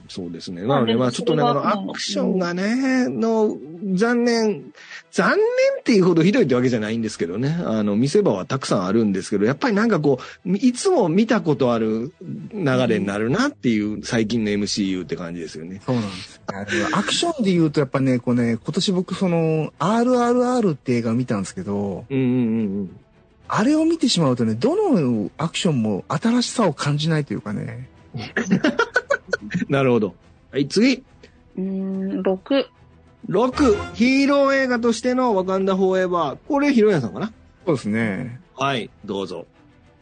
[0.08, 0.62] そうですね。
[0.62, 3.56] なので、まあちょっとね、あの、アクションがね、の、
[3.94, 4.72] 残念、
[5.14, 5.38] 残念
[5.78, 7.56] っていうほどひどいってわけじゃないんですけどね。
[7.64, 12.12] あの、見せ場はたくさんあるんですけど、やっぱりなんかこう、いつも見たことある
[12.52, 15.80] 流れになるなっていう最近の MCU って感じですよね。
[15.86, 16.40] そうなんです。
[16.96, 23.00] アクションで言うとやっぱね、こうね、今年僕その、RRR って映画を見たんですけど、うんうんうん。
[23.46, 27.88] あれを見てしまうとね、どのアクションも新しさを感じないというかね。
[29.68, 30.16] なるほど。
[30.50, 31.04] はい、次。
[31.56, 32.66] うん、6。
[33.28, 36.38] 6、ヒーロー映画としてのワカンダフォーエバー。
[36.46, 37.32] これ、ヒロヤさんかな？
[37.66, 38.40] そうですね。
[38.54, 39.46] はい、どうぞ。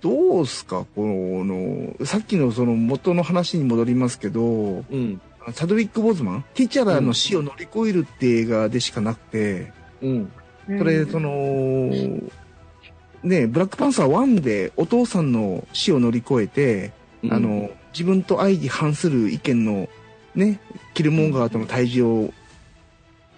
[0.01, 0.85] どうすか？
[0.97, 1.05] こ
[1.45, 5.21] の、さっきのその元の話に戻りますけど、うん。
[5.55, 10.33] チャドウィック・ボーズマン、ティチャラの死を乗り越えるって映画でしかなくて、うん。
[10.67, 11.31] それ、その、
[13.25, 16.93] ね、ブラックパンサー1でお父さんの死を乗り越えて、
[17.23, 19.89] うん、あの、自分と相反する意見の
[20.35, 20.61] ね、
[20.95, 22.33] キルモンガーとの対峙を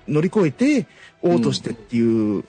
[0.08, 0.86] 乗り越えて、
[1.22, 2.42] 王としてっていう、うん、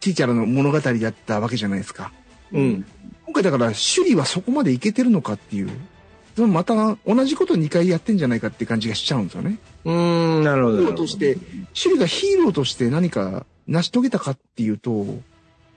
[0.00, 2.12] ティーチャーの物語だったわけじゃないですか。
[2.52, 2.84] うん。
[3.26, 5.70] 今回だから、首里はそこまでいけてるのかっていう。
[6.36, 9.58] でもまた同じこと2回やってんじゃないかって感じがしちゃうんですよね。
[9.84, 10.76] うん、なるほど。
[10.78, 15.06] ヒーローとして、首里がヒーローとして何か成し遂げたかっていうと、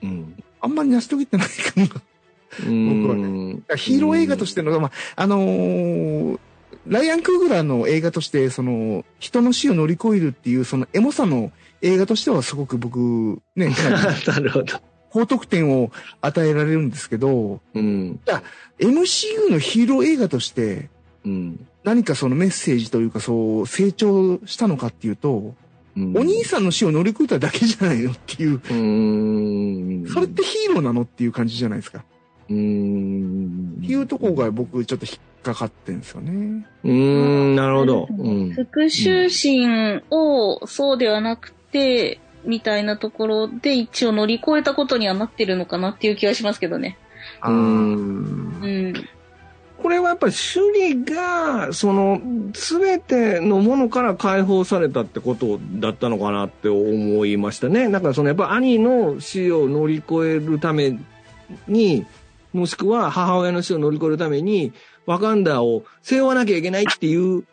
[0.02, 0.42] うん。
[0.60, 1.86] あんまり成し遂げてないかも。
[1.86, 3.58] 僕はね。
[3.76, 6.38] ヒーロー映画としての、まあ、あのー、
[6.86, 13.68] ライアン・クーグラーの映画として、その、人の死を乗り越えるっていう、そのエモさの映画としてはすごく僕、ね、
[14.26, 14.80] なるほど。
[15.10, 18.18] 高得点を与えられるんですけど、うん。
[18.80, 20.90] MCU のヒーロー映画として、
[21.24, 21.66] うん。
[21.84, 25.54] 何かそのメッセージというか、そう、成長したのかっていうと、
[25.96, 28.60] うん、お兄さんの死を乗り越えただけじゃないのっていう。
[28.70, 30.06] うん。
[30.08, 32.04] それってヒーローなのっていう感じじゃないですか。
[32.50, 33.76] うん。
[33.78, 35.06] っていうところが僕ちょっと
[35.44, 36.66] かかってんですよね。
[36.82, 38.08] うん、なるほど。
[38.10, 46.98] うん、復讐心をそうではなくて、みたいなところで一応乗り越えたことにはなってるのかなっていう気がしますけどね。
[47.44, 47.52] うん。
[47.52, 49.08] うん。
[49.82, 52.20] これはやっぱり首里が、その、
[52.54, 57.90] すべてのものから解放されたってことだったのかなって思いましたね。
[57.90, 60.98] だからそのやっぱ兄の死を乗り越えるため
[61.68, 62.06] に、
[62.54, 64.72] もしくは母親の死を乗り越えるために、
[65.06, 67.44] ワカンダを背負わなきゃいけないっていう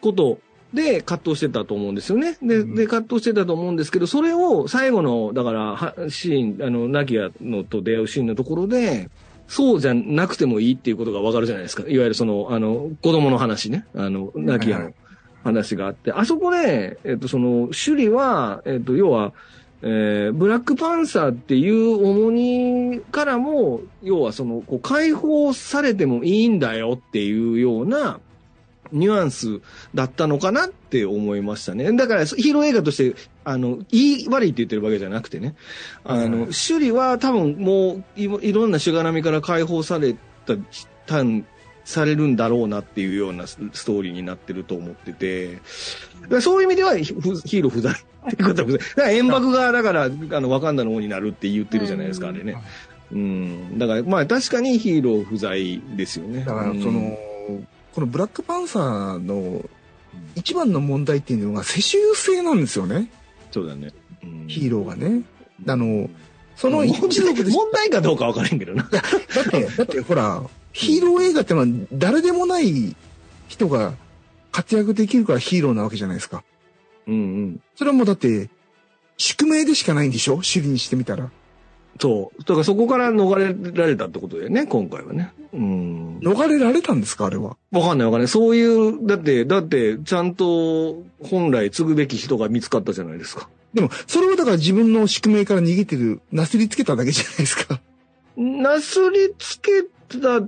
[0.00, 0.38] こと
[0.72, 2.36] で葛藤してたと思うんですよね。
[2.42, 9.08] で、で、葛藤してたと思うんですけど、それを最後の、だから、シーン、あの、ナキアのと出会うシーンのところで、
[9.46, 11.82] そうじゃなくてもいいっていうことがわかるじゃないですか。
[11.84, 13.86] いわゆるその、あの、子供の話ね。
[13.94, 14.92] あの、ナキアの
[15.42, 19.32] 話があって、あそこで、えっと、その、首里は、えっと、要は、
[19.82, 28.20] えー、ブラックパンサーっていう重荷からも、要はその、こう解放されてもいいんだよっていうような、
[28.92, 29.60] ニュアンス
[29.94, 31.92] だったのかなって思いましたね。
[31.92, 35.54] だからヒーロー映画として、あの、いい悪いって言ってるわけじゃなくてね。
[36.04, 40.14] あの、首里は多分もうい、いろんなしがらみから解放され
[40.46, 40.54] た、
[41.06, 41.44] たん、
[41.88, 45.58] されるんだろうなっていうようなストーリーになってると思ってて、
[46.42, 48.68] そういう意味ではヒーロー不在ってことは。
[48.76, 50.08] だから円幕が、だから、あ
[50.40, 52.56] の、ワカンダの方になるって言ってるじゃないですか、あれね。
[53.10, 53.78] うん。
[53.78, 56.40] だから、まあ確かにヒーロー不在ですよね。
[56.40, 57.18] だから、その、
[57.94, 59.64] このブラックパンサーの
[60.34, 63.10] 一番の問題っていうのが世襲制なんですよね。
[63.50, 63.94] そうだね。
[64.22, 65.22] うん、ヒーローがね。
[65.66, 66.10] あの、
[66.54, 67.50] その一族で。
[67.50, 68.82] 問題かどうかわからんけどな。
[68.82, 70.42] だって、だってほら、
[70.72, 72.94] ヒーロー映画ってのは誰でもない
[73.48, 73.94] 人が
[74.52, 76.44] 活躍できるからヒーローなわけじゃないですか。
[77.06, 77.60] うんうん。
[77.74, 78.50] それはもうだって、
[79.16, 80.42] 宿命でしかないんでしょ？
[80.42, 81.30] 主義にしてみたら。
[82.00, 82.38] そう。
[82.40, 85.32] だからそこから逃れられたってことだよね、今回はね。
[85.52, 86.18] うん。
[86.18, 87.56] 逃れられたんですか、あれは？
[87.72, 88.28] わかんないわかんない。
[88.28, 93.48] そういう、だって、だって、ちゃんと本来継ぐべき人が見つかったじゃないですか。
[93.74, 97.80] でも、それはだから自分の宿命から逃げてる、なすりつけただけじゃないですか。
[98.36, 99.82] なすりつけ
[100.20, 100.46] た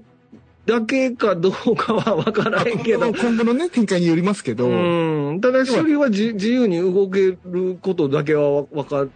[0.67, 3.13] だけかどうかはわからへんけど。
[3.13, 4.69] 今後のね、展開によりますけど。
[4.69, 5.41] うん。
[5.41, 9.07] ただ、処理は自由に動けることだけはわか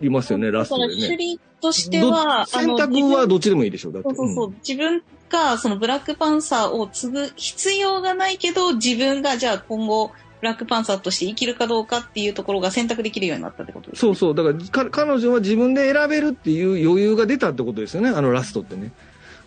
[0.00, 1.08] りますよね、ラストでね。
[1.08, 4.08] 処理としては、選択はどっちでもいいでしょう、だって。
[4.14, 4.46] そうそうそう。
[4.48, 14.34] うん、自分が、そのブラックパンサーを継ぐ必要がないけど、自分がじゃあ今後、ブラックパンサーとして生きるかどうかっていうところが選択できるようになったってことです、ね、そうそう。
[14.34, 18.90] だから彼女は自分で選べるっていう余裕が出たってことですよね、あのラストってね。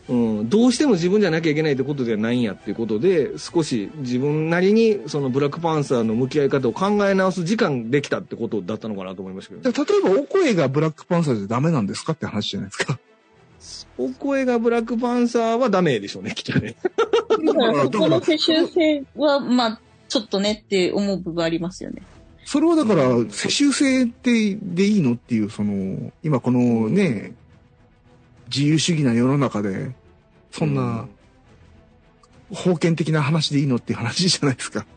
[0.07, 12.99] うん、どうしても自分じゃなきゃいけないってことではないんやっていうことで、少し自分なりにそのブラックパンサーの向き合い方を考え直す時間できたってことだったのかなと思いましたけど、ね、例えば、お声がブラックパンサーじゃダメなんですかって話じゃないですか。
[13.97, 16.75] お声がブラックパンサーはダメでしょうね、きっとね。
[17.43, 22.03] だからそこの世襲性は、まあ、ちょっとねって思う部分ありますよね。
[22.45, 27.33] それはだから、世襲制ってでいいのっていう、その、今このね、
[28.47, 29.91] 自由主義な世の中で、
[30.51, 31.07] そんな、
[32.53, 34.85] 封建的な話でいいのっていう話じゃないですか。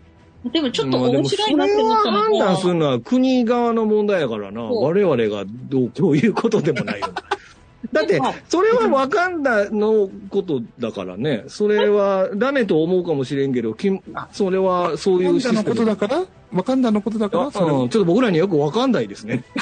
[0.53, 2.23] でもちょっと面白いなって思ったのは。
[2.25, 4.63] 判断するのは国側の問題やからな。
[4.63, 7.09] 我々がどう、こういうことでもないよ。
[7.93, 11.45] だって、それはワカンダのことだからね。
[11.49, 13.75] それはダメと思うかもしれんけど、
[14.33, 15.75] それはそういうシステム。
[15.75, 16.25] ワカンダのことだから？
[16.53, 17.51] ワカンダのことだから？
[17.53, 19.45] ちょっと僕らによくわかんないですね。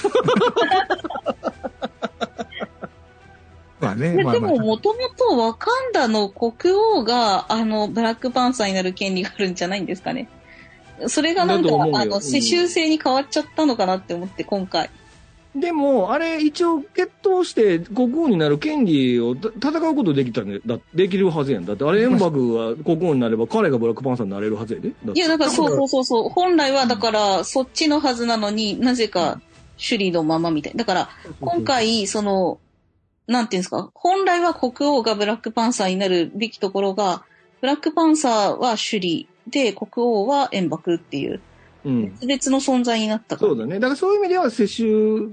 [3.86, 4.16] まあね。
[4.16, 10.28] でも、もともとワカンダの国王が、あの、ブラックパンサーになる権利があるんじゃないんですかね。
[11.08, 14.90] それがなんか、あの、世襲制に変わっちゃったのかなって思って、今回。
[15.54, 21.66] でも、あれ、一応、決闘して国王になる権利を戦うことできたね、だできるはずやん。
[21.66, 24.88] だって、あれ、エンバグが国王になれば、彼がブラックパンサーになれるはずやで。
[24.88, 26.28] いや、だから、そうそうそうそう。
[26.28, 29.40] 本来は、だから、そっちのはずなのになぜか、
[29.76, 30.72] 首里のままみたい。
[30.76, 31.08] だから、
[31.40, 32.58] 今回、その、
[33.26, 37.24] なんていうんですか、本来は国王がブラックパンサーになるべきところが、
[37.60, 41.40] ブラックパンサーは首里で、国王は円幕っていう。
[41.84, 43.50] うん、別々の存在になったから。
[43.50, 43.74] そうだね。
[43.78, 45.28] だからそういう意味では世襲、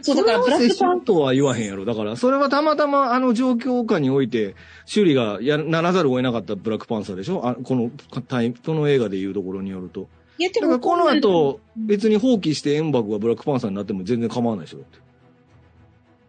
[0.00, 1.84] そうだからブラックパンとは言わへんやろ。
[1.84, 4.54] だからそれはたまたまあの状況下において、
[4.86, 7.46] 修理がやならざるを得なかったブラックパンサーでしょ？
[7.46, 7.90] あこの
[8.26, 10.08] タイこの映画でいうところによると。
[10.38, 14.78] いや、でもだからこの後、別に放棄して円幕がブラックパンサーになっても全然構わないでしょ？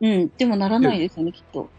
[0.01, 1.69] うん、でもならないですよね、きっと。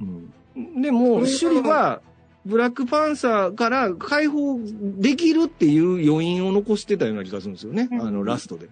[0.00, 0.82] うん。
[0.82, 2.00] でも、首里は、
[2.46, 8.68] ブラックパンサーから解放できるっていう余韻を残してたような気がするんですよね、うん、あの、ラストで。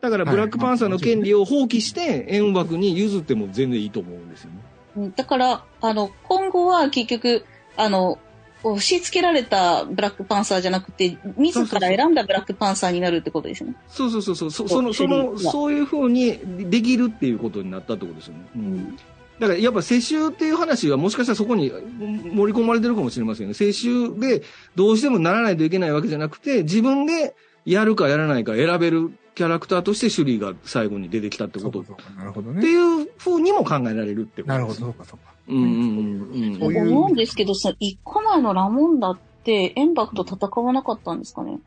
[0.00, 4.50] だから、ブラックパンサーの権利を放棄して、円枠に譲っても全然いいと思うんですよ
[4.96, 5.12] ね。
[5.14, 7.44] だから、あの、今後は結局、
[7.76, 8.18] あの、
[8.62, 13.74] 押し付けられたブラックパンサーじゃなくて、自ら選んだブラックパンサーになるってことですね。
[13.88, 14.50] そうそうそうそう。
[14.50, 16.38] そその、その、そういうふうに
[16.70, 18.40] できるっていうことになったってことですよね。
[18.56, 18.96] うん。
[19.40, 23.54] だからやっぱ世襲っていう話はもしかしたらそこに盛り込まれてるかもしれませんね。
[23.54, 24.42] 世襲で
[24.74, 27.34] どうしてもならないといけないわけじゃなくて、自分で
[27.64, 31.82] やるかやらないか選べるキャラクターとして首里が最後に出てきたってこと。
[32.14, 32.68] なるほどってね。
[32.68, 35.32] いう風にも考えられるってことなるほど、そうかそうか。
[35.48, 41.58] うんうんうん思うんですけどさ、一個前のラモンダって、エンバクと戦わなかったんですかね？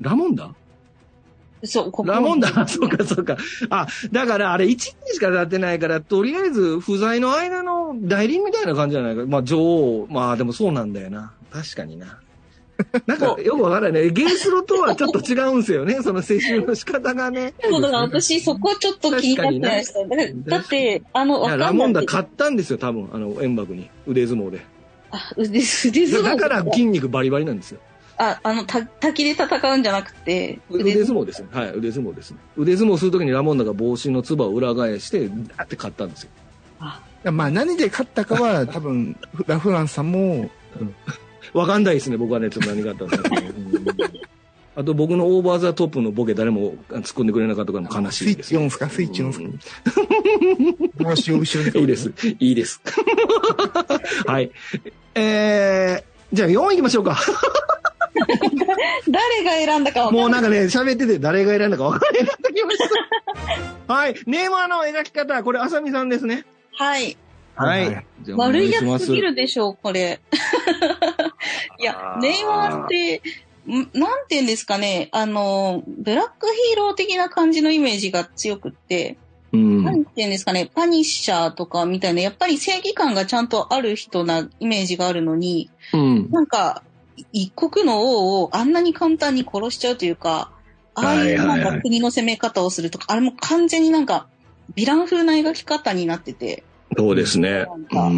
[0.00, 0.54] ラモンダ？
[1.64, 3.36] そう、ここラモンダ、 そうかそうか。
[3.68, 9.26] あ、だからあれ1年しか経ってないから、とりあえず不在の間の代理みたいな感じじゃないか。
[9.26, 11.34] まあ女王、まあでもそうなんだよな。
[11.50, 12.20] 確かにな。
[13.06, 14.10] なんかよくわからないね。
[14.10, 15.98] ゲースロとはちょっと違うんですよね。
[16.02, 17.54] その接種の仕方がね。
[17.60, 20.00] そうだから私そこちょっと気になってました。
[20.50, 21.72] だって、あの、ラ。
[21.72, 23.08] モンダ買ったんですよ、多分。
[23.12, 23.90] あの、円幕に。
[24.06, 24.60] 腕相撲で。
[25.10, 27.80] あ、腕、腕相撲だから筋肉バリバリなんですよ。
[28.16, 31.48] あ、あの、た、滝で戦うんじゃなくて、腕相撲ですよ。
[31.50, 32.34] はい、腕相撲です。
[32.56, 36.30] 腕相撲するときにラモンダが帽子のつばを裏返して、ダーって買ったんですよ。
[37.32, 39.16] まあ何で勝ったかは多分、
[39.46, 40.50] ラフランスさんも、
[41.52, 44.28] わかんないですね、僕はね、ちょっと何があったんですか、ねうん
[44.78, 48.50] あと僕のオーバーザトップのボケ誰も突っ込んでくれなかったから悲しいです。
[48.50, 49.40] スイッチ4ですかスイッチ4です
[51.00, 51.80] か帽子を後ろに。
[51.80, 52.14] いいです。
[52.38, 52.80] いいです。
[54.24, 54.52] はい。
[55.16, 57.18] えー、じゃあ4行きましょうか。
[59.08, 62.78] 誰が選んだかわかんないもうなんかね、喋ってて誰が選んだか分からなくなってきまし
[63.88, 63.92] た。
[63.92, 64.14] はい。
[64.26, 66.44] ネーマーの描き方、これ、あさみさんですね。
[66.74, 67.16] はい。
[67.58, 68.06] はい。
[68.36, 70.20] 悪いやつすぎるでしょう、これ。
[71.80, 73.22] いや、ネイマーって、
[73.66, 79.18] んなんて言うんですかね、あの、ブラックヒーロー的な感じのイメージが強くって、
[79.52, 79.84] うん。
[79.84, 86.30] なんて言うんですかね、パニッシャーとかみたいな、やっぱり正義感がちゃんとある人なイメージがあるのに、うん。
[86.30, 86.82] なんか、
[87.32, 90.52] 一国の王をあんなに簡単に殺しちゃうというか、
[90.94, 94.28] ああいうなんか国の攻め方をするとか、あれも完全になんか、
[94.76, 96.64] ヴィラン風な描き方になってて、
[96.98, 97.64] そうですね。
[97.64, 98.08] なんうか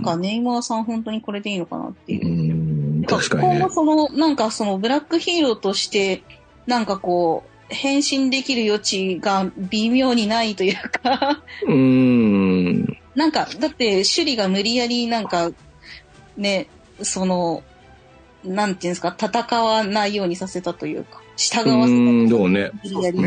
[0.00, 0.02] ん。
[0.02, 3.00] か、ネイマーさん本当にこれでいいのかなっていうう。
[3.00, 3.04] ん。
[3.04, 3.74] 確かにね今後。
[3.74, 6.22] その、なんかそのブラックヒーローとして、
[6.66, 12.84] なんかこう、変身できる余地が微妙にないというか、うん。
[13.16, 15.50] なんか、だって、首里が無理やりなんか、
[16.36, 16.68] ね、
[17.00, 17.62] その、
[18.44, 22.70] なんていうんですか、戦わないようにさせたというか、従わせうん、たどうね。
[22.84, 23.18] 無理やり。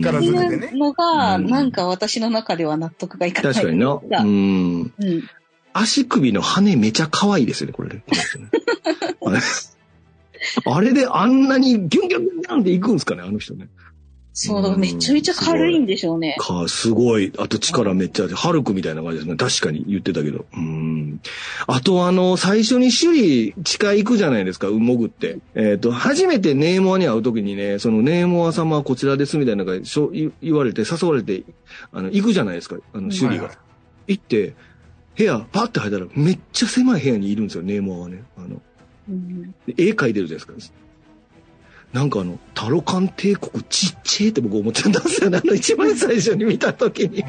[0.00, 3.54] 力ってずくでねのが、うんなんか私の中では納得がいかない。
[3.54, 3.86] 確かにな。
[3.96, 4.80] がうん。
[4.82, 5.28] うん。
[5.72, 8.02] 足首の羽めちゃ可愛いですよね、これね。
[10.66, 13.68] あれであんなにギュンギュンギュンギュンっていくんですかね、あの人ね。
[14.32, 16.36] そう、だからめちゃめちゃ軽いんでしょうね。
[16.38, 17.32] か、すごい。
[17.38, 19.36] あと力めっちゃあって、ハルクみたいな感じですね。
[19.36, 20.46] 確かに言ってたけど。
[20.54, 21.20] うん。
[21.66, 25.38] あとあの、最初に首里地下行くじゃないですか、潜って。
[25.54, 31.42] えっ、と、初めてネーモアに会うときにね、そのネーモア様はこちらですみたいなのがしょ言言われて、誘われて、
[31.92, 33.34] あの、行くじゃないですか、あの、首里が。
[33.34, 33.58] はいはい
[34.08, 34.54] 行って、
[35.16, 38.24] 部屋、パッて入ったら、めっちゃ狭い部屋にいるんですよ、ネーモアはね。
[38.36, 38.62] あの、
[39.08, 40.78] うんで絵描いてるじゃないですか。
[41.92, 45.38] なんかあの、タロカン帝国ちっちゃいって僕思っちゃったんですよね。
[45.38, 47.22] あの一番最初に見た時に。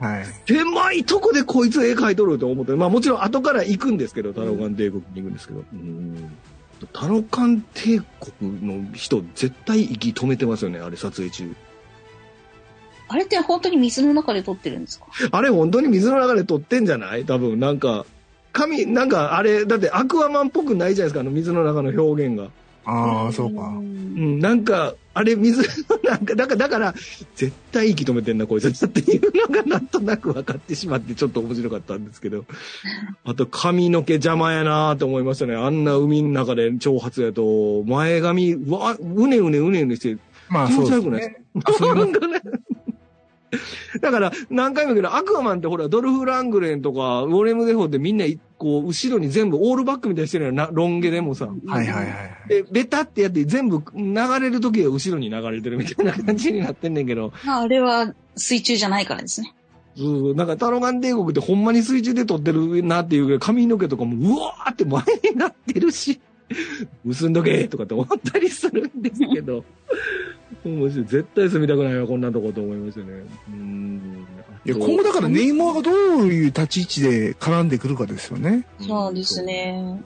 [0.00, 0.26] はい。
[0.46, 2.72] 狭いとこでこいつ絵描いとると思って。
[2.72, 5.64] まあもちろん後から行くんですけど、タロカン帝国に行くんですけど。
[5.72, 6.36] うん
[6.92, 8.02] タロカン帝
[8.38, 11.56] 国の人絶対息止めてますよね、あれ撮影中。
[13.08, 15.06] あれって本当に水の中で撮ってるんですか？
[15.30, 17.24] あれ本当に水の中で撮ってんじゃない？
[17.24, 18.04] 多分なんか、
[18.52, 22.50] 神、なんかあれ、だってアクアマンっぽくないじゃないですか、あの水の中の表現が。
[22.86, 23.62] ああ、そうか。
[23.68, 23.76] ん
[24.16, 25.62] うん、なんか、あれ、水、
[26.04, 26.94] なんか、だから、だから、
[27.34, 32.44] 絶対息止めてんな、こいつ っていうのがなんとなく分かってしまって、ちょっと面白かったんですけど。
[33.24, 35.54] あと、髪の毛邪魔やなと思いましたね。
[35.56, 40.16] あんな海の中で長髪やと、前髪、うわ、うねうねうねうねして、
[40.48, 41.94] まあ、気そうです持ち悪くないですか？
[42.28, 42.40] ね。
[44.00, 48.24] だから、何回も言うけど、アクアマンってほら、ドルフ・ラングレンとか、ウォレム・デフォーってみんな、
[48.58, 51.48] こう、後ろに全部オールバックみたいにしてるよな、ロン毛でもさ。
[51.66, 52.10] はいはいは
[52.46, 52.48] い。
[52.48, 59.54] で、ベタってやって全部流れる時は後ろに流れてるみたいな感じになってんねんけど、まあ、あれは水中じゃないからですね。
[59.96, 66.20] そうなんかタロガン帝国ってほんまに水中で撮ってるなっていうぐらい髪の毛とかもうわーって前になってるし、
[67.04, 69.64] 結んどけとかって思ったりするんですけど、
[70.68, 71.04] 面白い。
[71.06, 73.12] 絶対住みたくないわ、こんなとこと思いますよね。
[73.48, 74.26] うん。
[74.64, 78.66] いや、今後だからネイマーがどういう立ち位置で絡んでくるかですよね。
[78.80, 80.00] そうですね。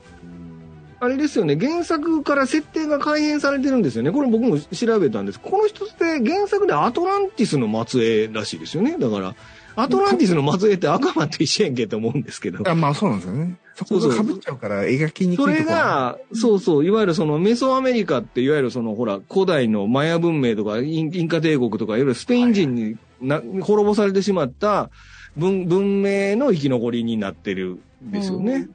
[1.03, 4.11] あれですよね、原作から設定が改変されてるんですよね。
[4.13, 5.41] これ僕も調べたんです。
[5.41, 8.99] この人って原作でアトランティスの末裔らしいですよね。
[8.99, 9.35] だから、
[9.77, 12.69] アトランティスの末裔って赤マンと一緒やんけと思うんですけど。
[12.69, 13.59] あまあそうなんですよね。
[13.75, 24.91] そこが被っちゃうから描きにくいそれが、そうそう、いわゆるそのメソアメリカって、いわゆるそのほら、古代のマヤ文明とかインインカ帝国とか、いわゆるスペイン人にな、滅ぼされてしまった
[25.37, 28.53] 文文明の生き残りになってるんですよね。
[28.55, 28.75] うん。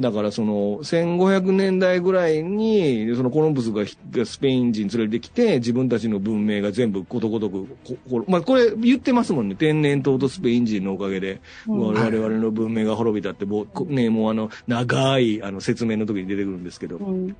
[0.00, 3.84] だからその、1500年代ぐらいに、そのコロンブスが
[4.24, 7.66] スペイン人連れてきて、自分たちの文明が全部ことごとく、
[8.08, 9.54] こまあこれ言ってますもんね。
[9.54, 16.96] 天然痘とスペイン人のおかげで、うん、我々の文明が滅びたって、もう、ね、もうあの、長いあの説明の時に出てくるんですけど。
[16.96, 17.36] うん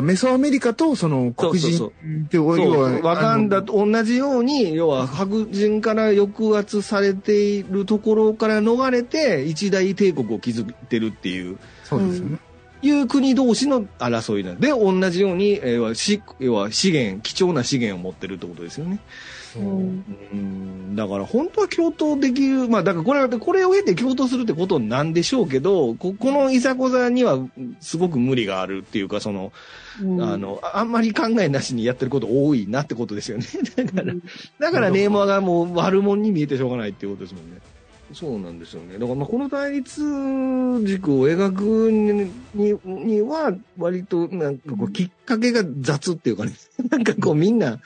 [0.00, 1.90] メソアメリカとその黒人っ
[2.28, 3.00] て要は。
[3.02, 11.58] ワカンダと同じように、要は白人から抑圧されているところから逃れて、一大帝国を築いてるっていう。
[11.84, 12.38] そうですよね。
[12.82, 19.00] いう国同士の争いなんで、同じように、えー、要は資源、貴重な資源を持ってるってことですよね。
[19.56, 19.60] う
[20.36, 27.38] ん、だから本当は共闘できる、まあだからこれは、これを経て共闘するってことなんでしょうけど、ここのいざこざには
[27.80, 29.52] すごく無理があるっていうか、その、
[30.02, 33.46] うん、あの、あんまり考えなしにやってること多いなってことですよね。
[33.76, 34.14] だから、
[34.58, 37.60] だからネーマーがもう悪者に見えてしょうがないっていうことですもんね。
[38.12, 38.94] そうなんですよね。
[38.94, 40.00] だからまあこの対立
[40.84, 42.30] 軸を描くに
[42.84, 46.52] には、割となんかこうきっかけが雑っていうかね、
[46.90, 47.78] なんかこうみんな、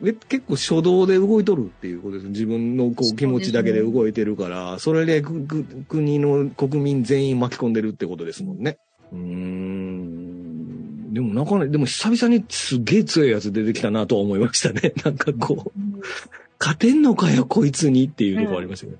[0.00, 2.28] 結構初動で動いとるっていうことです。
[2.28, 8.78] 自分のこう気持ちだけで動いてるから、それで国の国民全員巻き込んでるってことですもんね。
[9.12, 9.79] うん。
[11.10, 14.92] でもなかなか、でも久々にすげえ強いやつ出てきたなとは思いましたね。
[15.04, 15.80] なんかこう、
[16.58, 18.98] 勝てんのかよ、こいつにっていうとこありますよね。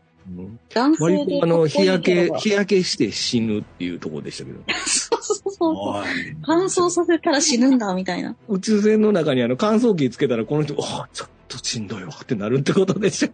[0.74, 4.58] 男性割とあの、日焼け、日焼けして死ぬっていうところでしたけど。
[4.86, 6.04] そうそうそう。
[6.42, 8.36] 乾燥させたら死ぬんだ、みたいな。
[8.48, 13.30] 宇宙船の中にあの乾燥機つけたらこの人、あちょっとしんどいわってなるってことでしょ。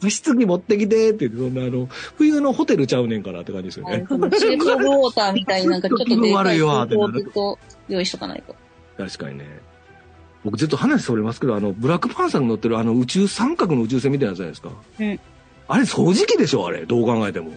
[0.00, 4.06] 加湿器持ってきてって言って、そんなあの、冬のホテルちゃうねんからって感じですよね。
[4.08, 6.58] シェープウォーターみたいになんかちょっとでかい
[7.32, 7.58] と
[7.88, 8.54] 用意しとかないと。
[8.96, 9.46] 確かにね。
[10.44, 14.70] 僕ずっと話それますけど、あの、ブラックパンサーに乗ってるあの宇宙三角の宇宙船みたいなやつじゃないですか。
[15.00, 15.20] うん。
[15.68, 16.86] あれ掃除機でしょあれ。
[16.86, 17.52] どう考えても。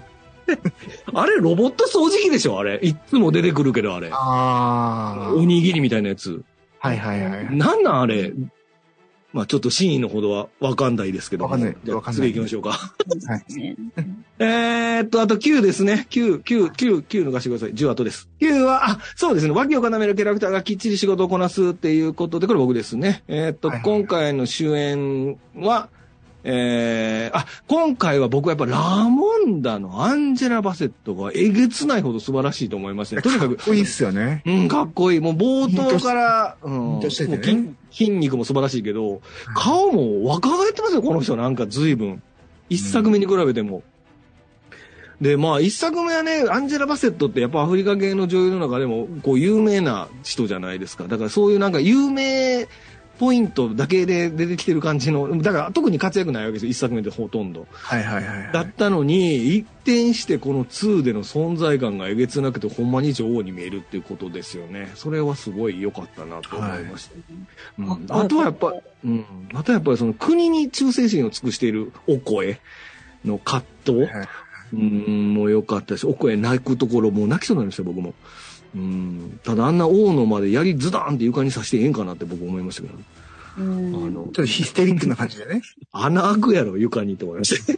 [1.14, 2.80] あれロボット掃除機でしょあれ。
[2.84, 4.10] いつも出てくるけどあれ。
[4.12, 5.34] ああ。
[5.34, 6.44] おにぎりみたいなやつ。
[6.80, 7.56] はいはいはい。
[7.56, 8.34] なんなんあれ？
[9.34, 11.46] まあちょっと真意のほどはわかんないですけど。
[11.46, 11.78] わかんない。
[11.84, 12.72] じゃあ次行きましょうか。
[12.72, 13.78] はい。
[14.40, 16.08] えっと、あと9ですね。
[16.10, 17.74] 9、9、9、9抜かしてください。
[17.74, 18.30] 10後です。
[18.42, 19.54] 9は、あ、そうですね。
[19.54, 23.24] 脇を固めるキャラクターがきっちり仕事をこなすっていうことで、これ僕ですね。
[23.28, 25.90] えー、っと、今回の主演は、
[26.44, 33.22] えー、あ、今回は僕はやっぱラモンダのアンジェラ・バセットがえげつないほど素晴らしいと思いますね。
[33.22, 33.58] とにかく。
[33.58, 34.42] かっこいいっすよね。
[34.46, 35.20] うん、かっこいい。
[35.20, 39.22] もう冒頭から、うん、ね、筋筋肉も素晴らしいけど、
[39.56, 42.24] 顔も若返ってますよ、この人なんか随分。
[42.70, 43.84] 一作目に比べても。
[45.20, 51.04] うん、で、まあ、一作目はね、アンジェラ・バセットってやっぱアフリカ系の女優の中でも、こう、有名な人じゃないですか。
[51.04, 52.68] だからそういうなんか有名
[53.22, 57.68] ポイントだけで出てきてる感じの、だから特に活躍ないわけですよ、一作目でほとんど。
[57.72, 64.92] はいはいはい、はい、だったのに、一転してこの2での存在感がえげつなくて、ほんまに女王に見えるっていうことですよね。
[64.96, 67.12] それはすごい良かったなと思いまし
[67.78, 67.84] た。
[67.84, 68.74] はい、うん、あとはやっぱ、
[69.06, 72.60] うん、あとはやっぱりその国に忠誠心を尽くしているお声
[73.24, 73.98] の葛藤。
[74.00, 74.28] はいはい
[74.74, 78.16] うん、もう良かったし、お声泣くところ、もう泣きそうになりました、僕も。
[78.76, 82.96] うん、ただあんな大野まで槍ズダーンって床に刺してええんかなって僕思いましたけど、
[83.58, 85.62] うん、あの、ちょっとヒステリックな感じでね。
[85.92, 87.74] 穴開くやろ、床にと思いました。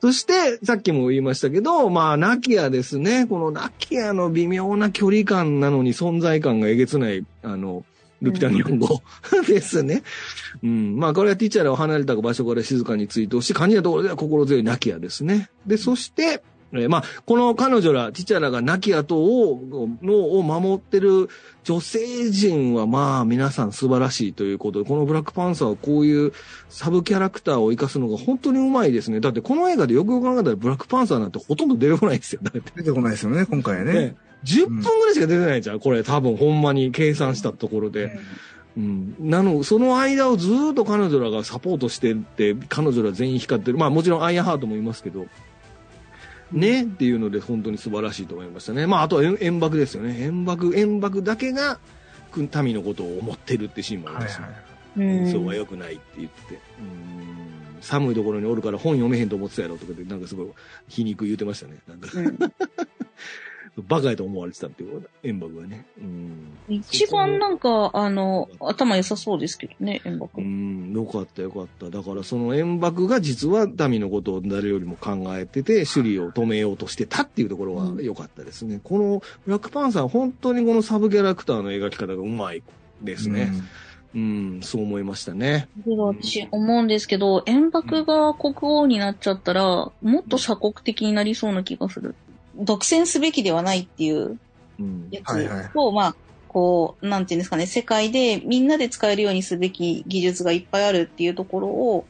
[0.00, 3.26] そして、さっきも言いましたけど、まあ、ナキアですね。
[3.26, 7.84] このナキアの微妙な距離感なのに存在感がえげつない、あの、
[8.22, 9.02] ルピタン日本語、
[9.32, 10.02] うん、ですね。
[10.62, 10.96] うん。
[10.96, 15.50] まあ、これはティチャラを離れた場所から静かに追悼し、感じたところでは心強いナキアですね。
[15.66, 16.42] で、そして、
[16.72, 21.28] えー、まあ、この彼女ら、ティチャラが亡き後を、のを守ってる
[21.64, 26.32] 女性陣はまあ皆さん素晴らしいということで、このブラックパンサーはこういう
[26.68, 29.20] サブキャラクターを活かすのが本当にうまいですね。
[29.20, 32.40] だってこの映画でよくよく考えたらブラックパンサーなんてほとんど出てこないですよ。
[32.42, 33.92] 出てこないですよね、今回ね。
[33.92, 38.18] ね10分ぐらいしか出てないじゃん、これ多分ほんまに計算したところで。
[38.76, 43.78] うん、なの、その間をずっと彼女らがサポートしてって、彼女ら全員光ってる。
[43.78, 45.26] まあもちろんアイアンハートもいますけど、
[46.52, 48.86] ねっていうので本当に素晴らしいと思いましたね。
[48.86, 50.16] まあ、あとは円爆ですよね。
[50.20, 51.78] 円爆、円爆だけが
[52.62, 54.46] 民のことを思ってるってシーンもありますね。
[54.46, 56.54] はいはい、そうは良くないって言って。
[56.54, 56.56] う
[57.16, 57.40] ん
[57.80, 60.46] 寒いところにおるから本読めへんと思ってたやろとかで、なんかすごい
[60.88, 61.78] 皮肉言うてましたね。
[61.88, 62.38] なんか、うん、
[63.76, 65.86] バカやと思われてたっていう円幕がね。
[65.98, 66.58] うん。
[66.68, 70.40] 一番なんか、あの、頭良さそうですけどね、円幕。
[70.40, 71.88] うん、よかったよかった。
[71.88, 78.74] だからその円幕が実は民のことを誰よりも考えてて、首里を止めようとしてたっていうところは良かったですね。
[78.74, 82.62] うん、このブラックパンサー本当にこのサブキャラクターの描き方がうまい
[83.02, 83.52] ですね。
[84.14, 85.68] うん、そう思いましたね。
[85.86, 92.16] 私思うんですけど、円幕が国王になっちゃったら、もっと鎖国的になりそうな気がする。
[92.56, 94.38] 独占すべきではないっていう
[95.10, 96.14] やつを、うんはいはい、まあ、
[96.48, 102.04] こう、なんていうんですかね、世界でみんなで使えるようにすべき技術がいっぱいあるっていうところを、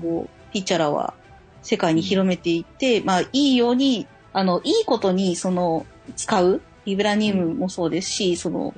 [0.00, 1.14] こう、ティチャラは
[1.62, 5.84] 世界に広めていって、まあ、いいように、あの、いいことに、その、
[6.16, 8.74] 使う、ビブラニウムもそうですし、その、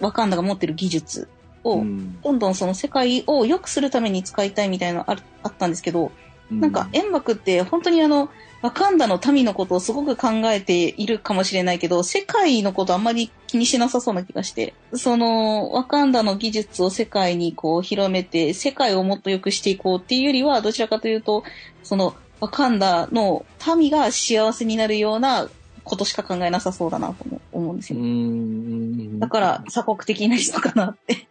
[0.00, 1.28] ワカンダが持ってる技術
[1.64, 1.84] を、
[2.22, 6.12] どんどんその世界を良くするために使いたいみたいなのああったんですけど、
[6.50, 8.30] なんか、煙幕って本当にあの、
[8.60, 21.44] ワカンダの民のことをすごく考えているかもしれないけど、世界のことあんまり気にしなさそうな気がして、その、ワカンダの技術を世界にこう広めて、世界をもっと良くしていこうっていうよりは、どちらかというと、
[21.84, 23.46] その、ワカンダの
[23.76, 25.48] 民が幸せになるような
[25.84, 28.00] ことしか考えなさそうだなと思うんですよ。
[29.20, 31.27] だから、鎖国的な人かなって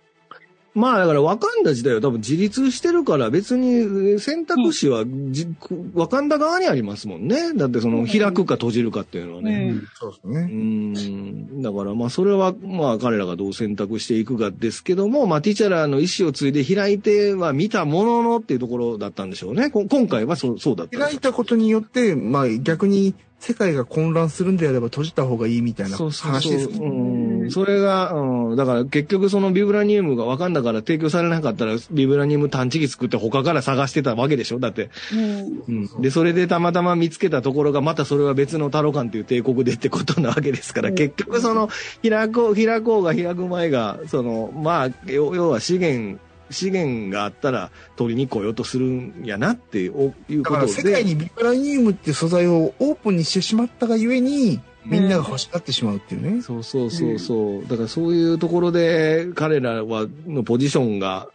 [0.78, 7.56] まあだからワカンダ自体は多分自立してるから別に選択肢はじ、うん、ワカンダ側にありますもんね。
[7.56, 9.72] だってその開くか閉じるかっていうのはね。
[9.72, 10.40] うん、そうですね。
[10.42, 11.62] うん。
[11.64, 19.72] だからまあそれはまあ彼らがどう選択していくかですけども、まあティチャラの意思を継いで開いては見たもののっていうところだったんでしょうね。
[19.72, 21.00] 今回はそうそうだった。
[21.00, 26.80] 開いたことによって、まあ逆に世界が混乱するんであれば閉じた方がいいみたいな話ですね。
[26.80, 27.52] うん。
[27.52, 28.56] それが、うん。
[28.56, 34.60] だから結局そのビブラニウムが分かんだから提供されなかったらビブラニウム探知機作って他から探してたわけでしょ？
[34.60, 34.90] だって。
[35.14, 35.64] うん。
[35.68, 36.02] うん。
[36.02, 41.70] で、それでたまたま見つけたところがまたそれは別のタロカンっていう帝国でってことなわけですから、うん、結局その、
[42.02, 46.20] 開こう、開こうが開く前が、その、まあ、要は資源、
[46.50, 50.38] 資源があったら取りに来ようとするんやなっていうことで。
[50.38, 56.42] だから世界にビブラニウムっていう素材をオープンにしてしまったがゆえに、みんなが欲しがってしまうっていうね。
[56.42, 57.68] そうそうそうそう。
[57.68, 61.28] だからそういうところで彼らは、のポジションが、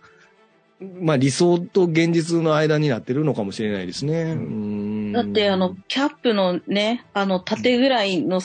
[1.00, 4.34] まあ理想と現実の間になってるのかもしれないですね。
[5.12, 8.40] だってあの、キャップのね、あの、縦ぐらいの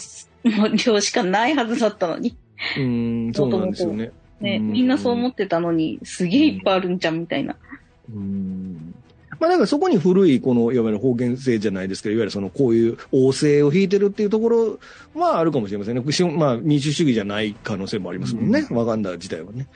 [0.85, 2.35] 量しかないはずだったのに。
[2.77, 4.11] うん、そうなんですよね。
[4.39, 7.55] ね、みんなそう思ってたのに、すげえいっぱいあるんじゃんみたいな。
[8.13, 8.93] うん。
[9.39, 14.79] まあだからそこに古いこのいわゆる方言性じゃないですけど、いわゆるそのこういう王政を引いてるっていうところ
[15.13, 16.03] はあるかもしれませんね。
[16.37, 18.67] まあ民主主義じゃない可能性もありますもんね。
[18.71, 19.67] ワガンダ自体はね。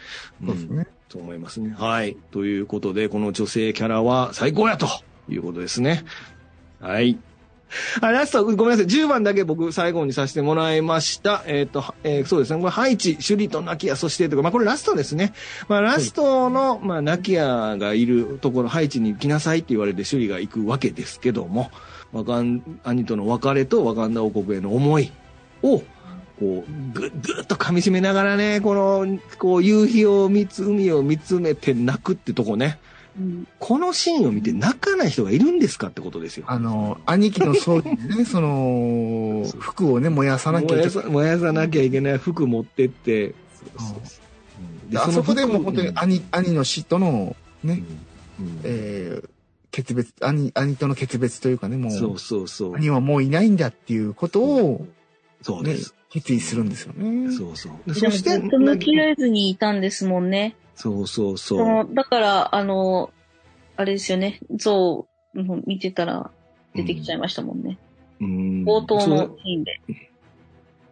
[0.45, 0.87] そうですね。
[1.09, 1.75] と思いますね。
[1.77, 2.15] はい。
[2.31, 4.87] ということで、この女性キャラは最高やと
[5.29, 6.05] いうことですね。
[6.79, 7.17] はい。
[8.01, 8.85] あ、ラスト、ごめんなさい。
[8.85, 11.43] 10番だけ僕最後にさせてもらいました。
[11.45, 12.59] えっ、ー、と、えー、そうですね。
[12.59, 15.33] これ、ハイチ、首里とナキヤ、そしてとか、まあこれラストですね。
[15.67, 21.71] まあラストの、まあナキヤがいるところ、ハイチに行きなさいって言われて首里が行くわけですけども、
[22.11, 25.11] ワカン、兄との別れとワカンダ王国への思い
[25.63, 25.81] を、
[26.41, 32.79] こう、ぐ、ぐっと噛み締めながらね、この、こう、夕日を見つ、海を見つめて泣くってとこね。
[33.59, 36.45] このシーンを見て泣かない人がいるんですかってことですよ。
[36.47, 41.09] あの、兄貴の葬儀でね、 その、服をね、燃やさなきゃいけない。
[41.09, 43.35] 燃やさなきゃいけない服持ってって、
[44.89, 47.83] であそこでも本当に兄、兄の死との、ね、
[48.39, 49.29] うん、えー、
[49.71, 52.77] 決別、兄、兄との決別というかね、もう、そうそうそう。
[52.77, 54.87] 兄はもういないんだっていうことを、
[55.43, 55.93] そうです。
[56.11, 57.31] 決意するんですよね。
[57.31, 57.93] そうそう。
[57.93, 60.55] そして、ずっと向き合えずにいたんですもんね。
[60.75, 61.87] そうそうそう。
[61.93, 63.11] だから、あの、
[63.77, 65.07] あれですよね、像
[65.65, 66.29] 見てたら
[66.75, 67.77] 出てきちゃいましたもんね。
[68.19, 68.63] うん。
[68.63, 69.79] 冒頭のシーンで。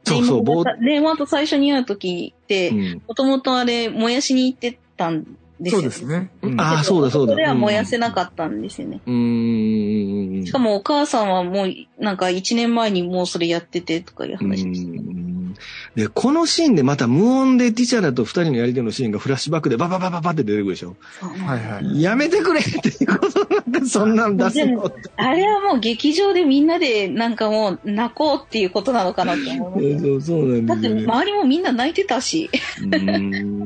[0.05, 0.83] そうそう、冒頭。
[0.83, 2.71] で、また最初に会う時って、
[3.07, 5.25] もともとあれ、燃やしに行ってたん
[5.59, 5.81] ですよ、ね。
[5.81, 6.31] そうですね。
[6.41, 7.33] うん、ああ、そうだそうだ。
[7.33, 9.01] それは燃やせなかったんですよね。
[9.05, 10.43] うん。
[10.45, 15.28] しかもお母さんはもう、なんか1年前にもうそれやっててとかいう話でした、ね。
[15.95, 20.95] で、このシーンでまた無音でティチャラと二人のやり手のシーンがフラッシュバックでバババババって出てくるでしょ。
[21.21, 22.01] はいはい。
[22.01, 29.99] やめてくれっていうことなんかそんなん出すのあれはもう劇場でみんなでなんかもう泣こうっていうことなのかなって思う。
[29.99, 32.49] そうそうなんだ、ね、だって周りもみんな泣いてたし。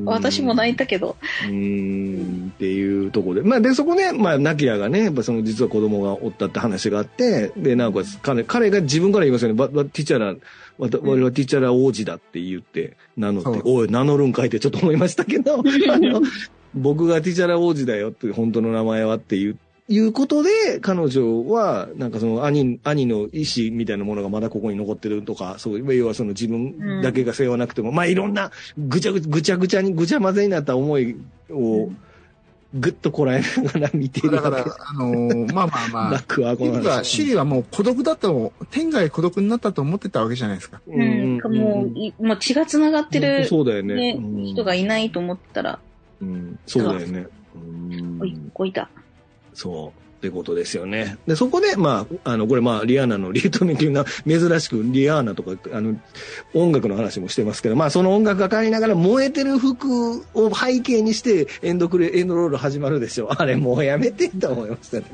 [0.05, 1.15] 私も泣いたけど。
[1.49, 2.51] うん。
[2.53, 3.41] っていうところで。
[3.41, 9.55] まあで、そこね、まあ、ナキヤがね、やっぱその実は子供がおったって話があって、で、なおかつ彼、彼が自分から言いますよね。
[9.55, 10.35] バティチャラ、
[10.77, 15.59] 我々はティチャラ王子だって言って名乗って、おい、名乗るんかいってちょっと思いましたけど、
[15.91, 16.21] あの、
[16.73, 19.57] 僕がティチャラ王子だよって本当の名前はっていう
[19.89, 31.17] いうことで、彼女は、なんかその兄、兄の意思みたいなものがまだここに残ってるとか、そう要はその自分だけが背負わなくても、うん、まあいろんなぐちゃぐちゃぐちゃぐちゃにぐちゃ混ぜになった思い
[31.51, 31.89] を、
[32.73, 36.11] ぐっとこらえながら見てるだから、あのー、まあまあまあ。
[36.23, 40.81] 楽はこのシリはもう孤独だと、天外孤独になったと思ってたわけじゃないですか。
[40.87, 41.37] うん。
[41.37, 41.85] も
[42.19, 44.15] う、もう血が繋がってる、そうだよね。
[44.15, 45.79] ね人がいないと思ったら。
[46.21, 47.27] うん、そうだよね。
[48.19, 48.89] おい、こいた。
[49.53, 50.02] そう。
[50.23, 51.17] ってことですよね。
[51.27, 55.99] で、そこで、まあ、あの、これまあ、リアーナのリートミンが珍しくリアーナとか、あの、
[56.53, 63.29] 音楽の話もしてますけど、まあ、その音楽がかかりながら燃えてる服を背景にして、エンドクレ、エンドロール始まるでしょ。
[63.37, 65.05] あれもうやめてと思いました、ね、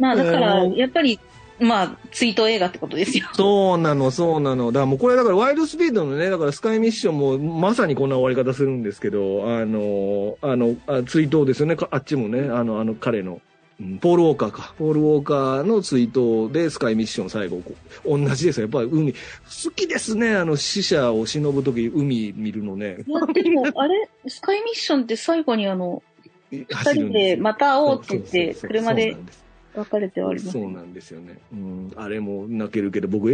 [0.00, 1.20] まあ、だから、やっぱり、
[1.60, 3.28] まあ、追悼映画ってことですよ。
[3.32, 4.72] そうなの、そうなの。
[4.72, 13.40] だからもうこれだからワイドスピードのね、だからスカイミッションもまさにこんな終わり方するんですけど、あの、あの、あ追悼ですよね、あっちもね、あの、あの彼の。
[14.00, 14.74] ポール・ウォーカーか。
[14.78, 17.60] ポール・ウォーカーの追悼でスカイミッション最後、
[18.06, 18.62] 同じですよ。
[18.64, 19.18] やっぱり海、好
[19.74, 20.36] きですね。
[20.36, 22.98] あの死者を忍ぶとき海見るのね。
[23.34, 26.04] でも、あれ、スカイミッションって最後にあの、
[26.50, 29.16] 二人でまた会おうって言って、車で
[29.74, 31.38] 分かれてはあります、そうなんですよね。
[31.52, 31.92] うん。
[31.96, 33.28] あれも泣けるけど、僕、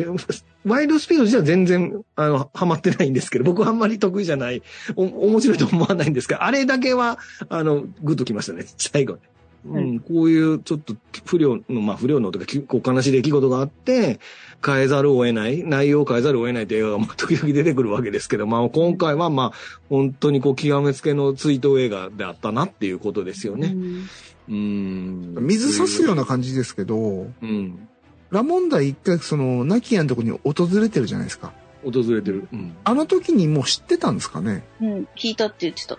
[0.65, 4.63] ワイドスピードじゃ全然、あの、ハマってないんですけど、僕はあんまり得意じゃない、
[4.97, 7.19] お、面白いと思わないんですが、あれだけは、
[7.49, 9.19] あの、グッときましたね、最後。
[9.63, 14.19] うん、こういうちょっと不良の、まあ不良のとか、こう悲しい出来事があって、
[14.65, 19.53] 変えざるを得ない、内容を変えざるを得ないという映画がまあ 時々出てくるわけですけど、まあ今回はまあ
[19.91, 23.73] 本当にこう極めつけの追悼映画であったなっていうことですよね。
[23.75, 24.05] うん
[24.51, 25.35] うん。
[25.41, 26.99] 水差すような感じですけど、
[27.41, 27.89] うん。
[28.31, 31.53] ラモンダ一回その、ナキアのとこに訪れてるじゃないですか。
[31.85, 32.49] 訪れてる。
[32.53, 32.75] うん。
[32.85, 34.65] あの時にもう知ってたんですかね？
[34.83, 35.97] うん、聞いたって言ってた。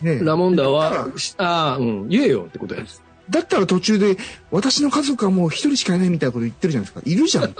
[0.00, 2.82] ねラモンダは、ああ、うん、言えよってことや
[3.30, 4.16] だったら途中で、
[4.50, 7.02] 私の家族はもう一人しかいないみたいなこと言ってるじゃないですか。
[7.04, 7.56] いるじゃんって。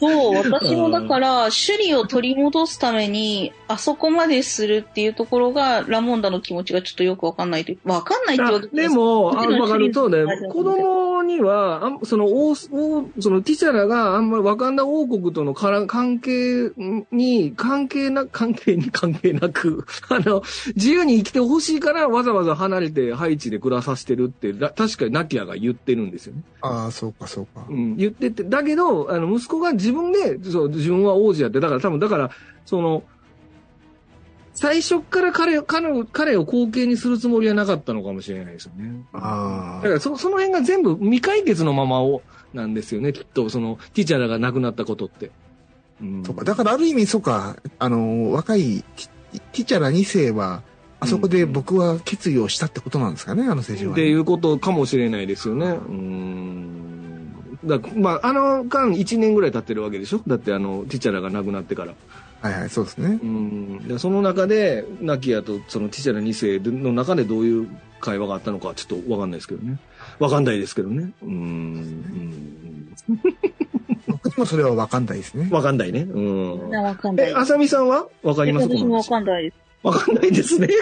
[0.00, 16.72] そう、私もだから、首里を取り戻すために、あそこまでするっていうところが、ラモンダの気持ちがちょっとよくわかんないという、わかんないってわけでも、あわかるとね、子供には、あその、おその、ティチャラがあんまりワカンダ王国とのから関係
[17.12, 20.42] に、関係な、 関係に関係なく、あの、
[20.76, 26.42] 自由に生きてほしいからわざわざ離れてハイチで暮らさせてるって、確かにナキアが言ってるんですよね。
[26.62, 27.66] ああ、そうか、そうか。
[27.68, 32.30] うん、言ってて、だけど、あの、息子が自自分で、そう、自分は王子やって、だから多分、だから、
[32.64, 33.02] その、
[34.54, 39.04] 最初から彼彼彼を後継にするつもりはなかったのかもしれないですよね。
[39.12, 39.82] ああ。
[39.82, 42.22] だからそその辺が全部未解決のままを
[42.52, 45.30] なんですよね、きっと、その、ティチャラが亡くなったことって。
[46.02, 48.84] うん、そうか、だからある意味、そうか、あの、若い
[49.52, 50.62] ティチャラ2世は、
[51.00, 55.66] あそこで僕は決意をしたってことなんですかね、あの政治は、ね、っていうことかもしれないですよね。
[55.66, 57.58] うん。
[57.64, 60.20] だまあ、あの間1年ぐらい経ってるわけでしょ？
[60.26, 61.94] だってあの、ティチャラが亡くなってから。
[62.42, 63.18] はいはい、そうですね。
[63.22, 63.88] うん。
[63.88, 67.68] でその中で、ナキアとそのティチャラ2世の中でどういう
[68.00, 69.78] 会話があったのかちょっとわかんないですけどね。
[70.18, 71.12] わかんないですけどね。
[71.22, 71.30] うん。
[71.30, 72.94] うん
[74.06, 75.48] 僕にもそれはわかんないですね。
[75.50, 76.00] わかんないね。
[76.00, 76.70] うん。
[76.70, 77.30] わかんない。
[77.30, 78.06] え、あさみさんは？
[78.22, 78.68] わかります？
[78.68, 79.69] 私もわかんないです。
[79.82, 80.68] わかんないですね。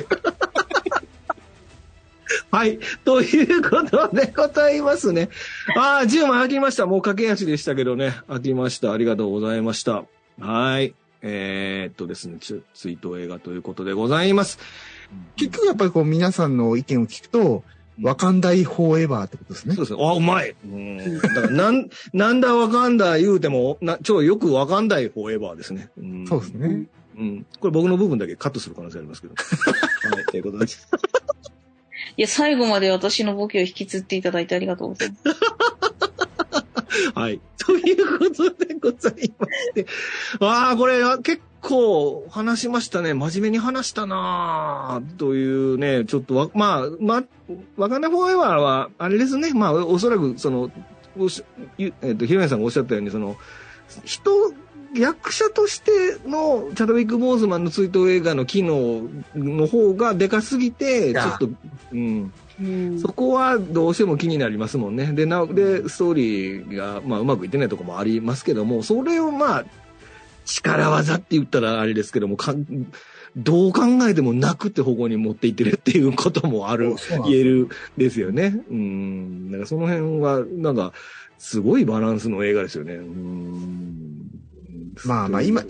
[2.50, 2.78] はい。
[3.04, 5.28] ということでございますね。
[5.76, 6.86] ああ、10枚開きました。
[6.86, 8.14] もう駆け足でしたけどね。
[8.28, 8.92] 開きました。
[8.92, 10.04] ありがとうございました。
[10.40, 10.94] はい。
[11.20, 14.58] えー、っとですね、ツイート映画ということでございます。
[15.36, 17.64] 結局やっぱりこう皆さんの意見を聞くと、
[18.00, 19.74] わかんないフォーエバーってことですね。
[19.74, 20.06] そうですね。
[20.06, 20.54] あ、うまい。
[20.64, 21.20] うん。
[21.20, 25.90] だからなん、なんだわかんだ言うても、な、超よくわかんないフォーエバーですね。
[25.98, 26.86] うん、そうですね。
[27.18, 27.46] うん。
[27.60, 29.34] これ僕の部分だけカットする可能性ありますけど。
[30.14, 30.88] はい、ということです。
[32.16, 35.38] いや、最後まで私のボケを引きずっていただいてありがとうございます。
[37.14, 37.40] はい。
[37.58, 39.86] ということでございまして。
[40.40, 43.14] ああ、これ結構話しましたね。
[43.14, 47.24] 真面目に話したなというね、ちょっとわ、まあ、まあ、
[47.76, 49.52] わかんないフォーエバーは、あれですね。
[49.52, 50.70] まあ、おそらく、その、
[51.78, 53.36] えっ、ー、と、ひろやさんがおっしゃったように、その、
[54.04, 54.52] 人
[54.94, 59.02] 役者としてのチャドウィック・ボーズマンの追悼映画の機能
[59.34, 61.48] の方がでかすぎて、ちょっと、
[61.92, 62.32] うん。
[63.00, 65.12] そこはどうしても気になりますもんね。
[65.12, 69.64] で、なで、ストーリーが、まあ、うまくいってないとこもありますけども、それをまあ、
[70.44, 72.54] 力技って言ったらあれですけども、か
[73.36, 76.96] どう考えてもなくって方向に持っていってるっていうこともある、
[77.26, 78.60] 言えるですよね。
[78.70, 79.50] うん。
[79.50, 80.92] だからその辺は、なんか、
[81.38, 82.94] すごいバランスの映画ですよね。
[82.94, 84.47] うん
[85.04, 85.62] まあまあ今、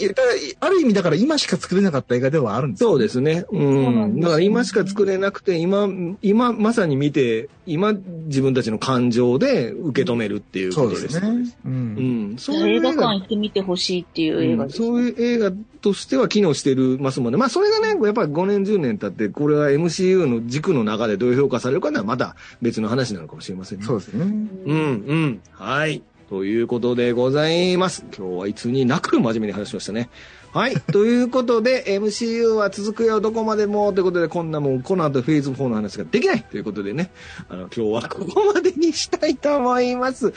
[0.61, 3.45] ある意味だから今しか作れなかった映画ではあるんですそうですね。
[3.51, 4.21] うん。
[4.21, 5.89] だから今しか作れなくて、今、
[6.23, 7.93] 今まさに見て、今
[8.27, 11.01] 自分たちの感情で受け止めるっていうことです。
[11.01, 11.55] そうですね。
[11.65, 11.73] うん。
[11.73, 12.39] うん。
[12.39, 17.39] そういう映画館行ってみてほしいっていう映画です、ねうん、そういう映画としては機能してるますもんね。
[17.39, 23.85] まあそれがね、やっぱり5年10年経って、これは MCU の軸の中でどう評価されるかはまた別の話なのかもしれませんね。
[23.85, 24.25] そうですね。
[24.25, 25.41] うん、うん。
[25.53, 26.03] はい。
[26.29, 28.05] ということでございます。
[28.15, 30.11] 今日はいつになく真面目に話しましたね。
[30.53, 30.75] はい。
[30.93, 33.93] ということで、MCU は続くよ、どこまでも。
[33.95, 37.11] ということで、こんなもん、この後フェーズ4の話ができないということでね、
[37.49, 40.35] あの、今日はここまでにしたいと思います。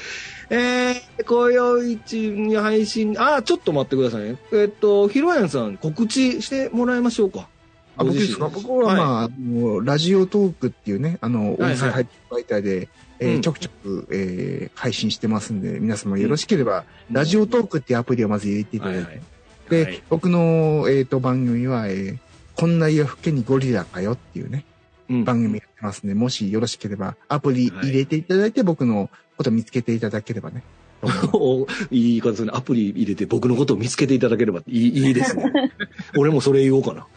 [0.50, 4.38] えー、今宵一に配信、あ、ちょっと待ってくださいね。
[4.54, 7.50] えっと、ひろやんさん、告知してもらいましょうか。
[7.98, 8.48] あ僕ですか？
[8.48, 12.88] 僕は、まあ、あのラジオトークっていうね、あの、音声配信媒体で、
[13.22, 19.22] えーうんちょくちょく、えー配信してますんで、皆様よろしければ、ラジオトークっていうアプリをまず入れていただいて、はいはい
[19.70, 22.18] で、はい僕の、えっ、と、番組は、えー
[22.54, 24.66] こんな夜更けにゴリラかよっていうね、
[25.10, 30.64] うん番組やってますんで、もしよろしければ、アプリ入れていただいて、僕のこと見つけていただければね。
[31.92, 32.52] いいい言い方ですね。
[32.54, 35.52] アプリ入れて僕のことを見つけていただければいいいいですね。
[36.16, 37.08] 俺もそれ言おうかな。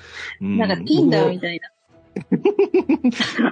[0.41, 1.71] うなんか Tinder みたいな。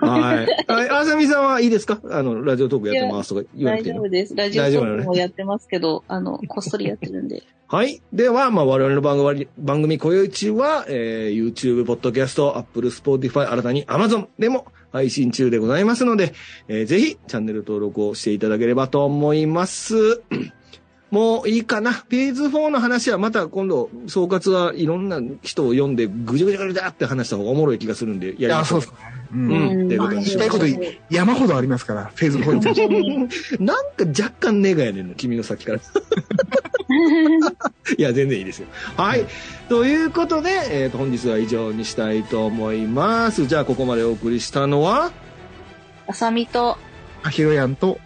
[0.00, 0.46] はい。
[0.72, 0.90] はい。
[0.90, 2.00] あさみさんはいいですか？
[2.10, 4.36] あの、ラジオトークやってますとか言わなくていいの大丈夫です。
[4.36, 7.42] ラジオトークもやってますけど、あの、こっそりやってるんで。
[7.68, 8.02] はい。
[8.12, 16.34] では、まあ、我々の番組、番組、こよいちは、えー、YouTube、Podcast、Apple、Spotify、新たに Amazon でも配信中でございますので、
[16.68, 20.20] えー、ぜひ、チャンネル登録をしていただければと思います。
[21.12, 21.92] もういいかな。
[21.92, 29.02] フェーズ4の話はまた今度、総括はいろんな人を読んで、ぐじゅぐじゅぐじゅって話した方がおもろい気がするんで、やりいや、ましょうそうです。
[29.04, 29.12] ね。
[29.30, 29.36] う。
[29.36, 30.64] うんんということで聞きたいこと
[31.10, 33.58] 山ほどありますから、フェーズ4について。
[33.62, 35.80] なんか若干ネガやねんの、君の先から。
[37.98, 38.68] いや、全然いいですよ。
[38.96, 39.26] はい。
[39.68, 43.46] ということで、えーと、本日は以上にしたいと思います。
[43.46, 45.12] じゃあ、ここまでお送りしたのは、
[46.06, 46.78] あさみと、
[47.22, 47.98] あひろやんと、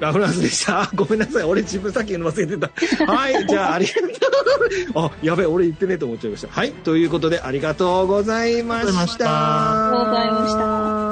[0.00, 0.90] ラフランスでした。
[0.94, 1.42] ごめんなさい。
[1.44, 3.12] 俺自分さっき言うの忘れてた。
[3.12, 3.46] はい。
[3.46, 4.00] じゃあ、ありがと
[5.00, 5.06] う。
[5.06, 6.48] あ、やべえ、俺言ってねえと思っちゃいました。
[6.50, 6.72] はい。
[6.72, 8.88] ということで、ありがとうございました。
[8.88, 11.07] ありがとうございましたありがとうございました